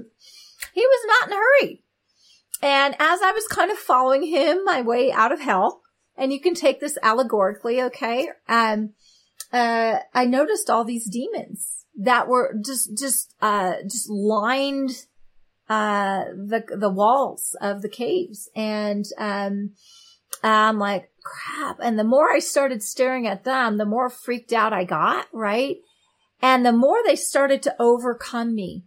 he 0.74 0.82
was 0.82 1.06
not 1.08 1.28
in 1.28 1.34
a 1.34 1.36
hurry. 1.36 1.84
And 2.62 2.96
as 3.00 3.22
I 3.22 3.34
was 3.34 3.48
kind 3.50 3.70
of 3.70 3.78
following 3.78 4.24
him 4.24 4.64
my 4.64 4.82
way 4.82 5.12
out 5.12 5.34
of 5.34 5.42
hell, 5.42 5.82
and 6.16 6.32
you 6.32 6.40
can 6.40 6.54
take 6.54 6.80
this 6.80 6.98
allegorically, 7.04 7.82
okay? 7.82 8.30
Um, 8.48 8.94
uh, 9.54 10.00
I 10.14 10.26
noticed 10.26 10.70
all 10.70 10.84
these 10.84 11.10
demons 11.10 11.86
that 11.96 12.28
were 12.28 12.56
just, 12.66 12.98
just, 12.98 13.36
uh, 13.42 13.76
just 13.84 14.10
lined, 14.10 15.06
uh, 15.70 16.24
the, 16.36 16.64
the 16.76 16.90
walls 16.90 17.56
of 17.62 17.82
the 17.82 17.90
caves. 17.90 18.50
And, 18.56 19.06
um, 19.18 19.72
I'm 20.44 20.80
like, 20.80 21.10
crap. 21.24 21.78
And 21.82 21.98
the 21.98 22.04
more 22.04 22.32
I 22.32 22.40
started 22.40 22.84
staring 22.84 23.28
at 23.28 23.44
them, 23.44 23.78
the 23.78 23.86
more 23.86 24.10
freaked 24.10 24.52
out 24.52 24.74
I 24.74 24.84
got, 24.84 25.28
right? 25.32 25.78
And 26.42 26.66
the 26.66 26.74
more 26.74 26.98
they 27.06 27.16
started 27.16 27.62
to 27.64 27.76
overcome 27.80 28.54
me 28.54 28.84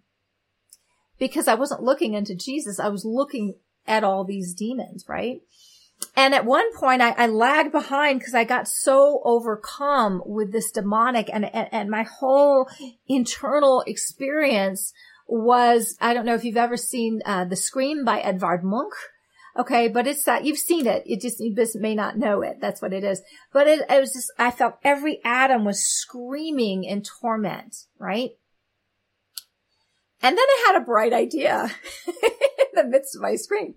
because 1.19 1.49
I 1.49 1.55
wasn't 1.55 1.83
looking 1.83 2.15
into 2.15 2.35
Jesus. 2.35 2.79
I 2.79 2.89
was 2.89 3.05
looking 3.05 3.55
at 3.87 4.05
all 4.05 4.25
these 4.25 4.53
demons, 4.53 5.05
right? 5.09 5.41
And 6.15 6.35
at 6.35 6.47
one 6.47 6.75
point 6.75 7.03
I, 7.03 7.11
I 7.11 7.27
lagged 7.27 7.73
behind 7.73 8.19
because 8.19 8.35
I 8.35 8.45
got 8.45 8.69
so 8.69 9.21
overcome 9.25 10.23
with 10.25 10.51
this 10.51 10.71
demonic 10.71 11.29
and, 11.33 11.45
and, 11.55 11.69
and 11.73 11.91
my 11.91 12.05
whole 12.05 12.69
internal 13.07 13.83
experience 13.87 14.93
was, 15.27 15.97
I 16.01 16.15
don't 16.15 16.25
know 16.25 16.35
if 16.35 16.45
you've 16.45 16.57
ever 16.57 16.77
seen, 16.77 17.21
uh, 17.27 17.45
The 17.45 17.57
Scream 17.57 18.05
by 18.05 18.21
Edvard 18.21 18.65
Munch. 18.65 18.95
Okay. 19.59 19.89
But 19.89 20.07
it's 20.07 20.25
that 20.25 20.45
you've 20.45 20.59
seen 20.59 20.87
it. 20.87 21.03
It 21.07 21.21
just, 21.21 21.41
you 21.41 21.55
just 21.55 21.77
may 21.77 21.95
not 21.95 22.19
know 22.19 22.43
it. 22.43 22.59
That's 22.61 22.81
what 22.81 22.93
it 22.93 23.05
is. 23.05 23.23
But 23.53 23.67
it, 23.67 23.81
it 23.89 24.01
was 24.01 24.13
just, 24.13 24.33
I 24.39 24.51
felt 24.51 24.79
every 24.85 25.21
atom 25.25 25.65
was 25.65 25.87
screaming 25.87 26.85
in 26.85 27.03
torment, 27.03 27.77
right? 27.99 28.31
And 30.23 30.37
then 30.37 30.45
I 30.45 30.65
had 30.67 30.83
a 30.83 30.85
bright 30.85 31.13
idea 31.13 31.71
in 32.07 32.73
the 32.75 32.85
midst 32.85 33.15
of 33.17 33.23
my 33.23 33.37
scream. 33.37 33.75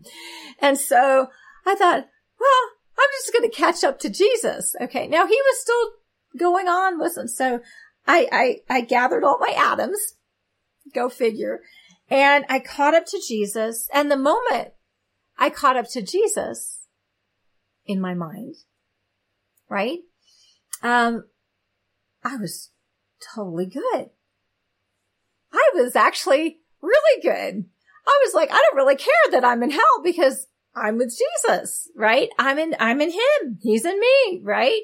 And 0.61 0.77
so 0.77 1.27
I 1.65 1.75
thought, 1.75 2.07
well, 2.39 2.69
I'm 2.97 3.09
just 3.19 3.33
going 3.33 3.49
to 3.49 3.55
catch 3.55 3.83
up 3.83 3.99
to 3.99 4.09
Jesus. 4.09 4.75
Okay. 4.81 5.07
Now 5.07 5.25
he 5.25 5.35
was 5.35 5.61
still 5.61 5.91
going 6.37 6.67
on 6.67 6.99
with 6.99 7.15
them. 7.15 7.27
So 7.27 7.61
I, 8.07 8.27
I, 8.31 8.77
I 8.77 8.81
gathered 8.81 9.23
all 9.23 9.37
my 9.39 9.53
atoms. 9.55 9.99
Go 10.93 11.09
figure. 11.09 11.61
And 12.09 12.45
I 12.49 12.59
caught 12.59 12.95
up 12.95 13.05
to 13.07 13.21
Jesus. 13.25 13.87
And 13.93 14.11
the 14.11 14.17
moment 14.17 14.73
I 15.37 15.49
caught 15.49 15.77
up 15.77 15.89
to 15.91 16.01
Jesus 16.01 16.79
in 17.85 18.01
my 18.01 18.13
mind, 18.13 18.55
right? 19.69 19.99
Um, 20.83 21.25
I 22.23 22.35
was 22.35 22.71
totally 23.33 23.65
good. 23.65 24.09
I 25.51 25.69
was 25.73 25.95
actually 25.95 26.59
really 26.81 27.21
good. 27.21 27.65
I 28.07 28.19
was 28.25 28.33
like, 28.33 28.51
I 28.51 28.55
don't 28.55 28.77
really 28.77 28.95
care 28.95 29.31
that 29.31 29.45
I'm 29.45 29.63
in 29.63 29.71
hell 29.71 30.01
because 30.03 30.47
I'm 30.75 30.97
with 30.97 31.17
Jesus, 31.17 31.89
right? 31.95 32.29
I'm 32.37 32.57
in, 32.59 32.75
I'm 32.79 33.01
in 33.01 33.11
him. 33.11 33.59
He's 33.61 33.85
in 33.85 33.99
me, 33.99 34.41
right? 34.43 34.81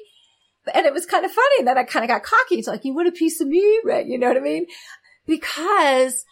And 0.74 0.84
it 0.84 0.92
was 0.92 1.06
kind 1.06 1.24
of 1.24 1.30
funny 1.30 1.64
that 1.64 1.76
I 1.76 1.84
kind 1.84 2.04
of 2.04 2.08
got 2.08 2.22
cocky. 2.22 2.56
It's 2.56 2.68
like, 2.68 2.84
you 2.84 2.94
want 2.94 3.08
a 3.08 3.12
piece 3.12 3.40
of 3.40 3.48
me, 3.48 3.80
right? 3.84 4.04
You 4.04 4.18
know 4.18 4.28
what 4.28 4.36
I 4.36 4.40
mean? 4.40 4.66
Because 5.26 6.24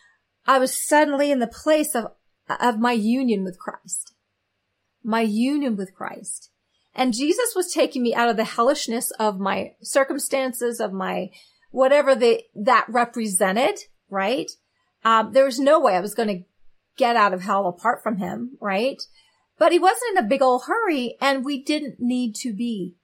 I 0.46 0.58
was 0.58 0.76
suddenly 0.76 1.30
in 1.30 1.38
the 1.38 1.46
place 1.46 1.94
of, 1.94 2.08
of 2.48 2.78
my 2.78 2.92
union 2.92 3.44
with 3.44 3.58
Christ, 3.58 4.14
my 5.02 5.20
union 5.20 5.76
with 5.76 5.94
Christ. 5.94 6.50
And 6.94 7.14
Jesus 7.14 7.54
was 7.54 7.72
taking 7.72 8.02
me 8.02 8.14
out 8.14 8.28
of 8.28 8.36
the 8.36 8.44
hellishness 8.44 9.10
of 9.12 9.40
my 9.40 9.72
circumstances, 9.82 10.80
of 10.80 10.92
my 10.92 11.30
whatever 11.70 12.14
the, 12.14 12.42
that 12.54 12.86
represented, 12.88 13.78
right? 14.08 14.50
Um, 15.04 15.32
there 15.32 15.44
was 15.44 15.58
no 15.58 15.80
way 15.80 15.96
I 15.96 16.00
was 16.00 16.14
going 16.14 16.28
to 16.28 16.44
get 16.96 17.16
out 17.16 17.34
of 17.34 17.42
hell 17.42 17.66
apart 17.66 18.02
from 18.02 18.18
him, 18.18 18.56
right? 18.60 19.02
But 19.64 19.72
he 19.72 19.79
wasn't 19.79 20.18
in 20.18 20.22
a 20.22 20.29
big 20.29 20.42
old 20.42 20.64
hurry 20.66 21.16
and 21.22 21.42
we 21.42 21.62
didn't 21.62 21.98
need 21.98 22.35
to 22.42 22.53
be. 22.53 22.96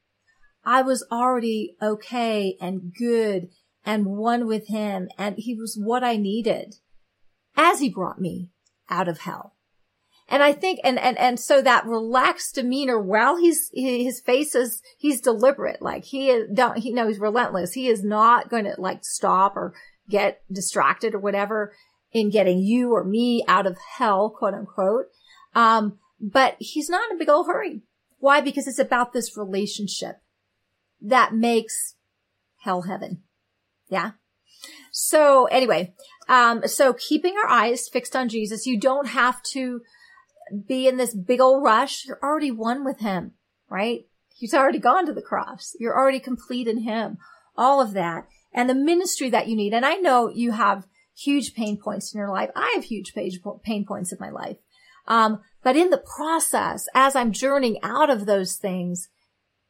I 0.63 0.83
was 0.83 1.03
already 1.11 1.75
okay 1.81 2.59
and 2.61 2.93
good 2.95 3.49
and 3.83 4.05
one 4.05 4.47
with 4.47 4.69
him 4.69 5.09
and 5.17 5.37
he 5.39 5.55
was 5.55 5.81
what 5.83 6.05
I 6.05 6.17
needed 6.17 6.75
as 7.57 7.81
he 7.81 7.89
brought 7.89 8.21
me 8.21 8.51
out 8.91 9.09
of 9.09 9.21
hell. 9.21 9.55
And 10.29 10.43
I 10.43 10.53
think, 10.53 10.81
and, 10.85 10.99
and, 10.99 11.17
and 11.17 11.41
so 11.41 11.63
that 11.63 11.87
relaxed 11.87 12.57
demeanor 12.57 13.01
while 13.01 13.39
he's, 13.39 13.71
his 13.73 14.21
face 14.21 14.55
is, 14.55 14.83
he's 14.99 15.23
deliberate. 15.23 15.81
Like 15.81 16.05
he 16.05 16.29
is, 16.29 16.51
don't, 16.53 16.77
he 16.77 16.93
knows 16.93 17.15
he's 17.15 17.21
relentless. 17.21 17.73
He 17.73 17.89
is 17.89 18.05
not 18.05 18.51
going 18.51 18.65
to 18.65 18.75
like 18.77 19.03
stop 19.03 19.57
or 19.57 19.73
get 20.11 20.43
distracted 20.53 21.15
or 21.15 21.21
whatever 21.21 21.73
in 22.13 22.29
getting 22.29 22.59
you 22.59 22.93
or 22.93 23.03
me 23.03 23.47
out 23.49 23.67
of 23.67 23.79
hell, 23.97 24.29
quote 24.29 24.53
unquote. 24.53 25.07
Um, 25.55 25.99
but 26.21 26.57
he's 26.59 26.89
not 26.89 27.11
in 27.11 27.17
a 27.17 27.19
big 27.19 27.29
old 27.29 27.47
hurry. 27.47 27.83
Why? 28.19 28.41
Because 28.41 28.67
it's 28.67 28.79
about 28.79 29.13
this 29.13 29.37
relationship 29.37 30.17
that 31.01 31.35
makes 31.35 31.95
hell 32.59 32.83
heaven. 32.83 33.23
Yeah. 33.89 34.13
So 34.93 35.47
anyway, 35.47 35.95
um, 36.29 36.67
so 36.67 36.93
keeping 36.93 37.35
our 37.37 37.49
eyes 37.49 37.89
fixed 37.89 38.15
on 38.15 38.29
Jesus, 38.29 38.67
you 38.67 38.79
don't 38.79 39.09
have 39.09 39.43
to 39.45 39.81
be 40.67 40.87
in 40.87 40.97
this 40.97 41.15
big 41.15 41.41
old 41.41 41.63
rush. 41.63 42.05
You're 42.05 42.21
already 42.23 42.51
one 42.51 42.85
with 42.85 43.01
him, 43.01 43.33
right? 43.69 44.07
He's 44.37 44.55
already 44.55 44.79
gone 44.79 45.07
to 45.07 45.13
the 45.13 45.23
cross. 45.23 45.75
You're 45.79 45.97
already 45.97 46.21
complete 46.21 46.69
in 46.69 46.83
him. 46.83 47.19
All 47.57 47.81
of 47.81 47.93
that 47.93 48.27
and 48.53 48.69
the 48.69 48.75
ministry 48.75 49.31
that 49.31 49.49
you 49.49 49.57
need. 49.57 49.73
And 49.73 49.85
I 49.85 49.95
know 49.95 50.29
you 50.29 50.53
have 50.53 50.87
huge 51.17 51.55
pain 51.55 51.79
points 51.79 52.13
in 52.13 52.19
your 52.19 52.31
life. 52.31 52.51
I 52.57 52.73
have 52.75 52.85
huge 52.85 53.13
pain 53.15 53.85
points 53.87 54.13
in 54.13 54.19
my 54.21 54.31
life. 54.31 54.57
Um, 55.07 55.41
but 55.63 55.77
in 55.77 55.91
the 55.91 56.03
process, 56.17 56.87
as 56.95 57.15
I'm 57.15 57.33
journeying 57.33 57.79
out 57.83 58.11
of 58.11 58.27
those 58.27 58.57
things, 58.57 59.09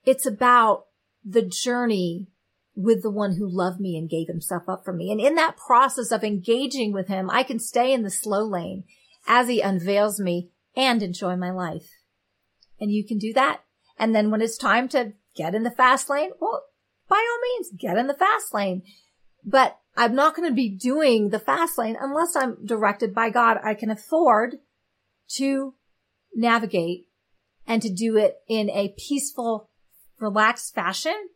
it's 0.05 0.27
about 0.27 0.85
the 1.25 1.43
journey 1.43 2.29
with 2.75 3.03
the 3.03 3.11
one 3.11 3.37
who 3.37 3.49
loved 3.49 3.81
me 3.81 3.97
and 3.97 4.09
gave 4.09 4.29
himself 4.29 4.69
up 4.69 4.85
for 4.85 4.93
me. 4.93 5.11
And 5.11 5.21
in 5.21 5.35
that 5.35 5.57
process 5.57 6.13
of 6.13 6.25
engaging 6.25 6.93
with 6.93 7.09
him, 7.09 7.29
I 7.31 7.43
can 7.43 7.59
stay 7.59 7.93
in 7.93 8.03
the 8.03 8.11
slow 8.11 8.45
lane 8.45 8.85
as 9.27 9.49
he 9.49 9.61
unveils 9.61 10.21
me 10.21 10.51
and 10.77 11.03
enjoy 11.03 11.37
my 11.37 11.51
life. 11.51 11.91
And 12.81 12.91
you 12.91 13.07
can 13.07 13.19
do 13.19 13.33
that. 13.35 13.61
And 13.99 14.15
then 14.15 14.31
when 14.31 14.41
it's 14.41 14.57
time 14.57 14.89
to 14.89 15.13
get 15.37 15.55
in 15.55 15.63
the 15.63 15.71
fast 15.71 16.09
lane, 16.09 16.31
well, 16.41 16.63
by 17.09 17.17
all 17.17 17.41
means, 17.43 17.71
get 17.79 17.99
in 17.99 18.07
the 18.07 18.15
fast 18.15 18.55
lane. 18.55 18.83
But 19.45 19.79
I'm 19.97 20.15
not 20.15 20.35
going 20.35 20.49
to 20.49 20.55
be 20.55 20.71
doing 20.71 21.31
the 21.31 21.39
fast 21.39 21.77
lane 21.77 21.97
unless 22.01 22.37
I'm 22.37 22.65
directed 22.65 23.15
by 23.15 23.31
God. 23.31 23.59
I 23.63 23.75
can 23.75 23.91
afford 23.91 24.57
to 25.37 25.75
navigate 26.35 27.07
and 27.67 27.83
to 27.83 27.93
do 27.93 28.17
it 28.17 28.37
in 28.49 28.71
a 28.71 28.95
peaceful, 28.97 29.71
relaxed 30.19 30.75
fashion 30.75 31.29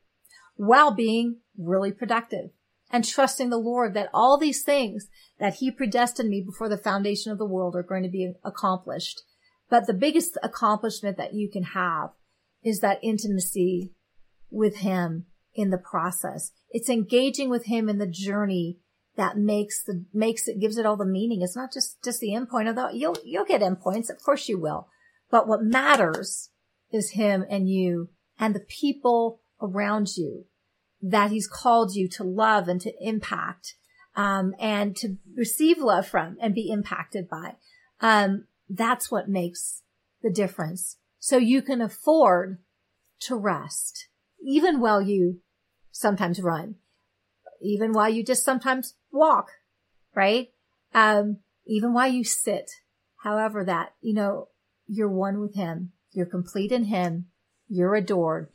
while 0.56 0.92
being 0.92 1.38
really 1.58 1.92
productive 1.92 2.50
and 2.90 3.04
trusting 3.04 3.50
the 3.50 3.56
Lord 3.56 3.94
that 3.94 4.10
all 4.12 4.38
these 4.38 4.62
things 4.62 5.08
that 5.38 5.54
he 5.54 5.70
predestined 5.70 6.28
me 6.28 6.42
before 6.44 6.68
the 6.68 6.78
foundation 6.78 7.32
of 7.32 7.38
the 7.38 7.46
world 7.46 7.74
are 7.74 7.82
going 7.82 8.02
to 8.02 8.08
be 8.08 8.32
accomplished 8.44 9.22
But 9.70 9.86
the 9.86 9.94
biggest 9.94 10.38
accomplishment 10.42 11.16
that 11.16 11.34
you 11.34 11.50
can 11.50 11.64
have 11.74 12.10
is 12.62 12.80
that 12.80 13.00
intimacy 13.02 13.92
with 14.50 14.76
him 14.76 15.26
in 15.54 15.70
the 15.70 15.78
process. 15.78 16.52
It's 16.70 16.88
engaging 16.88 17.50
with 17.50 17.66
him 17.66 17.88
in 17.88 17.98
the 17.98 18.06
journey 18.06 18.78
that 19.16 19.36
makes 19.36 19.82
the, 19.82 20.04
makes 20.12 20.48
it, 20.48 20.60
gives 20.60 20.76
it 20.76 20.86
all 20.86 20.96
the 20.96 21.06
meaning. 21.06 21.42
It's 21.42 21.56
not 21.56 21.72
just, 21.72 22.02
just 22.02 22.20
the 22.20 22.30
endpoint, 22.30 22.66
although 22.66 22.90
you'll, 22.90 23.16
you'll 23.24 23.44
get 23.44 23.60
endpoints. 23.60 24.10
Of 24.10 24.22
course 24.22 24.48
you 24.48 24.58
will. 24.58 24.88
But 25.30 25.46
what 25.48 25.62
matters 25.62 26.50
is 26.92 27.12
him 27.12 27.44
and 27.48 27.68
you 27.68 28.10
and 28.38 28.54
the 28.54 28.60
people 28.60 29.40
around 29.60 30.16
you 30.16 30.46
that 31.00 31.30
he's 31.30 31.46
called 31.46 31.94
you 31.94 32.08
to 32.08 32.24
love 32.24 32.66
and 32.66 32.80
to 32.80 32.92
impact, 33.00 33.74
um, 34.16 34.54
and 34.58 34.96
to 34.96 35.16
receive 35.36 35.78
love 35.78 36.06
from 36.06 36.36
and 36.40 36.54
be 36.54 36.70
impacted 36.70 37.28
by. 37.28 37.56
Um, 38.00 38.46
that's 38.68 39.10
what 39.10 39.28
makes 39.28 39.82
the 40.22 40.30
difference. 40.30 40.96
So 41.18 41.36
you 41.36 41.62
can 41.62 41.80
afford 41.80 42.58
to 43.20 43.36
rest, 43.36 44.08
even 44.42 44.80
while 44.80 45.02
you 45.02 45.40
sometimes 45.90 46.40
run, 46.40 46.76
even 47.64 47.92
while 47.92 48.08
you 48.08 48.24
just 48.24 48.44
sometimes 48.44 48.94
walk, 49.10 49.50
right? 50.14 50.48
Um, 50.92 51.38
even 51.66 51.92
while 51.92 52.08
you 52.08 52.24
sit, 52.24 52.70
however 53.22 53.64
that, 53.64 53.94
you 54.00 54.14
know, 54.14 54.48
you're 54.86 55.08
one 55.08 55.40
with 55.40 55.54
him. 55.54 55.92
You're 56.12 56.26
complete 56.26 56.70
in 56.70 56.84
him. 56.84 57.26
You're 57.68 57.94
adored. 57.94 58.50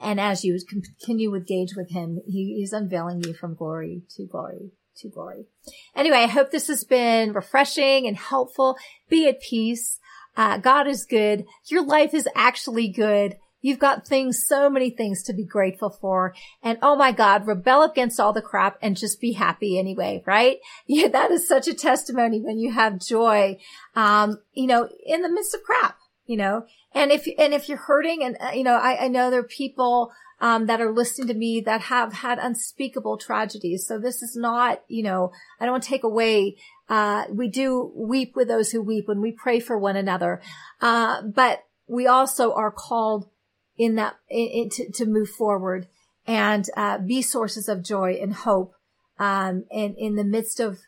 And 0.00 0.20
as 0.20 0.44
you 0.44 0.58
continue 0.68 1.34
engage 1.34 1.76
with 1.76 1.90
him, 1.90 2.20
he 2.26 2.60
is 2.62 2.72
unveiling 2.72 3.22
you 3.22 3.34
from 3.34 3.54
glory 3.54 4.02
to 4.16 4.26
glory 4.26 4.72
to 4.98 5.08
glory. 5.08 5.46
Anyway, 5.94 6.18
I 6.18 6.26
hope 6.26 6.50
this 6.50 6.68
has 6.68 6.84
been 6.84 7.32
refreshing 7.32 8.06
and 8.06 8.16
helpful. 8.16 8.76
Be 9.08 9.28
at 9.28 9.40
peace. 9.40 9.98
Uh, 10.36 10.58
God 10.58 10.86
is 10.88 11.04
good. 11.04 11.44
Your 11.66 11.84
life 11.84 12.14
is 12.14 12.28
actually 12.34 12.88
good. 12.88 13.36
You've 13.64 13.78
got 13.78 14.06
things, 14.06 14.44
so 14.46 14.68
many 14.68 14.90
things 14.90 15.22
to 15.22 15.32
be 15.32 15.42
grateful 15.42 15.88
for. 15.88 16.34
And 16.62 16.76
oh 16.82 16.96
my 16.96 17.12
God, 17.12 17.46
rebel 17.46 17.82
against 17.82 18.20
all 18.20 18.34
the 18.34 18.42
crap 18.42 18.76
and 18.82 18.94
just 18.94 19.22
be 19.22 19.32
happy 19.32 19.78
anyway, 19.78 20.22
right? 20.26 20.58
Yeah, 20.86 21.08
that 21.08 21.30
is 21.30 21.48
such 21.48 21.66
a 21.66 21.72
testimony 21.72 22.42
when 22.42 22.58
you 22.58 22.72
have 22.72 23.00
joy, 23.00 23.56
um, 23.96 24.42
you 24.52 24.66
know, 24.66 24.86
in 25.06 25.22
the 25.22 25.30
midst 25.30 25.54
of 25.54 25.62
crap, 25.62 25.96
you 26.26 26.36
know, 26.36 26.66
and 26.92 27.10
if, 27.10 27.26
and 27.38 27.54
if 27.54 27.70
you're 27.70 27.78
hurting 27.78 28.22
and, 28.22 28.36
uh, 28.38 28.50
you 28.52 28.64
know, 28.64 28.76
I, 28.76 29.04
I 29.04 29.08
know 29.08 29.30
there 29.30 29.40
are 29.40 29.44
people, 29.44 30.12
um, 30.40 30.66
that 30.66 30.82
are 30.82 30.92
listening 30.92 31.28
to 31.28 31.34
me 31.34 31.60
that 31.62 31.80
have 31.82 32.12
had 32.12 32.38
unspeakable 32.38 33.16
tragedies. 33.16 33.86
So 33.86 33.98
this 33.98 34.22
is 34.22 34.36
not, 34.36 34.82
you 34.88 35.02
know, 35.02 35.32
I 35.58 35.64
don't 35.64 35.82
take 35.82 36.04
away, 36.04 36.56
uh, 36.90 37.24
we 37.30 37.48
do 37.48 37.90
weep 37.96 38.36
with 38.36 38.48
those 38.48 38.70
who 38.72 38.82
weep 38.82 39.08
when 39.08 39.22
we 39.22 39.32
pray 39.32 39.58
for 39.58 39.78
one 39.78 39.96
another. 39.96 40.42
Uh, 40.82 41.22
but 41.22 41.64
we 41.86 42.06
also 42.06 42.52
are 42.52 42.70
called 42.70 43.30
in 43.76 43.96
that, 43.96 44.16
in, 44.28 44.48
in, 44.48 44.68
to, 44.70 44.92
to 44.92 45.06
move 45.06 45.28
forward 45.28 45.88
and, 46.26 46.66
uh, 46.76 46.98
be 46.98 47.22
sources 47.22 47.68
of 47.68 47.84
joy 47.84 48.18
and 48.20 48.34
hope, 48.34 48.74
um, 49.18 49.64
and 49.70 49.94
in 49.96 50.14
the 50.16 50.24
midst 50.24 50.60
of 50.60 50.78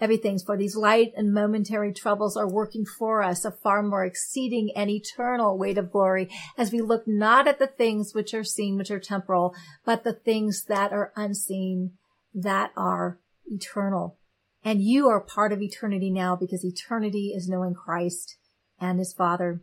everything. 0.00 0.38
For 0.38 0.56
these 0.56 0.76
light 0.76 1.12
and 1.16 1.32
momentary 1.32 1.92
troubles 1.92 2.36
are 2.36 2.48
working 2.48 2.84
for 2.84 3.22
us 3.22 3.44
a 3.44 3.50
far 3.50 3.82
more 3.82 4.04
exceeding 4.04 4.70
and 4.76 4.90
eternal 4.90 5.58
weight 5.58 5.78
of 5.78 5.90
glory 5.90 6.30
as 6.56 6.72
we 6.72 6.80
look 6.80 7.04
not 7.06 7.48
at 7.48 7.58
the 7.58 7.66
things 7.66 8.14
which 8.14 8.34
are 8.34 8.44
seen, 8.44 8.76
which 8.76 8.90
are 8.90 9.00
temporal, 9.00 9.54
but 9.84 10.04
the 10.04 10.12
things 10.12 10.64
that 10.68 10.92
are 10.92 11.12
unseen, 11.16 11.92
that 12.34 12.72
are 12.76 13.18
eternal. 13.46 14.18
And 14.64 14.82
you 14.82 15.08
are 15.08 15.20
part 15.20 15.52
of 15.52 15.62
eternity 15.62 16.10
now 16.10 16.36
because 16.36 16.64
eternity 16.64 17.32
is 17.34 17.48
knowing 17.48 17.74
Christ 17.74 18.36
and 18.80 18.98
his 18.98 19.12
Father 19.12 19.62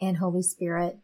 and 0.00 0.16
Holy 0.16 0.42
Spirit. 0.42 0.98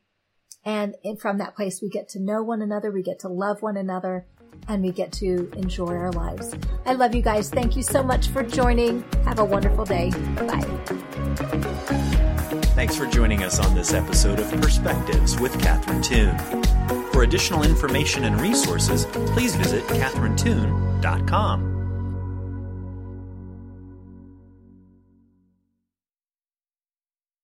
And 0.65 0.95
from 1.19 1.39
that 1.39 1.57
place, 1.57 1.81
we 1.81 1.89
get 1.89 2.09
to 2.11 2.21
know 2.21 2.43
one 2.43 2.61
another. 2.61 2.91
We 2.91 3.03
get 3.03 3.21
to 3.21 3.29
love 3.29 3.63
one 3.63 3.77
another 3.77 4.27
and 4.67 4.83
we 4.83 4.93
get 4.93 5.13
to 5.13 5.51
enjoy 5.57 5.95
our 5.95 6.13
lives. 6.13 6.55
I 6.85 6.95
love 6.95 7.15
you 7.15 7.23
guys. 7.23 7.49
Thank 7.49 7.77
you 7.77 7.83
so 7.83 8.03
much 8.03 8.29
for 8.29 8.43
joining. 8.43 9.03
Have 9.25 9.39
a 9.39 9.45
wonderful 9.45 9.85
day. 9.85 10.11
Bye. 10.11 10.67
Thanks 12.75 12.97
for 12.97 13.07
joining 13.07 13.43
us 13.43 13.59
on 13.59 13.75
this 13.75 13.93
episode 13.93 14.39
of 14.41 14.51
Perspectives 14.61 15.41
with 15.41 15.59
Catherine 15.61 16.03
Toon. 16.03 16.37
For 17.13 17.23
additional 17.23 17.65
information 17.65 18.25
and 18.25 18.41
resources, 18.41 19.07
please 19.07 19.57
visit 19.57 19.85
catherinetoon.com. 19.85 21.78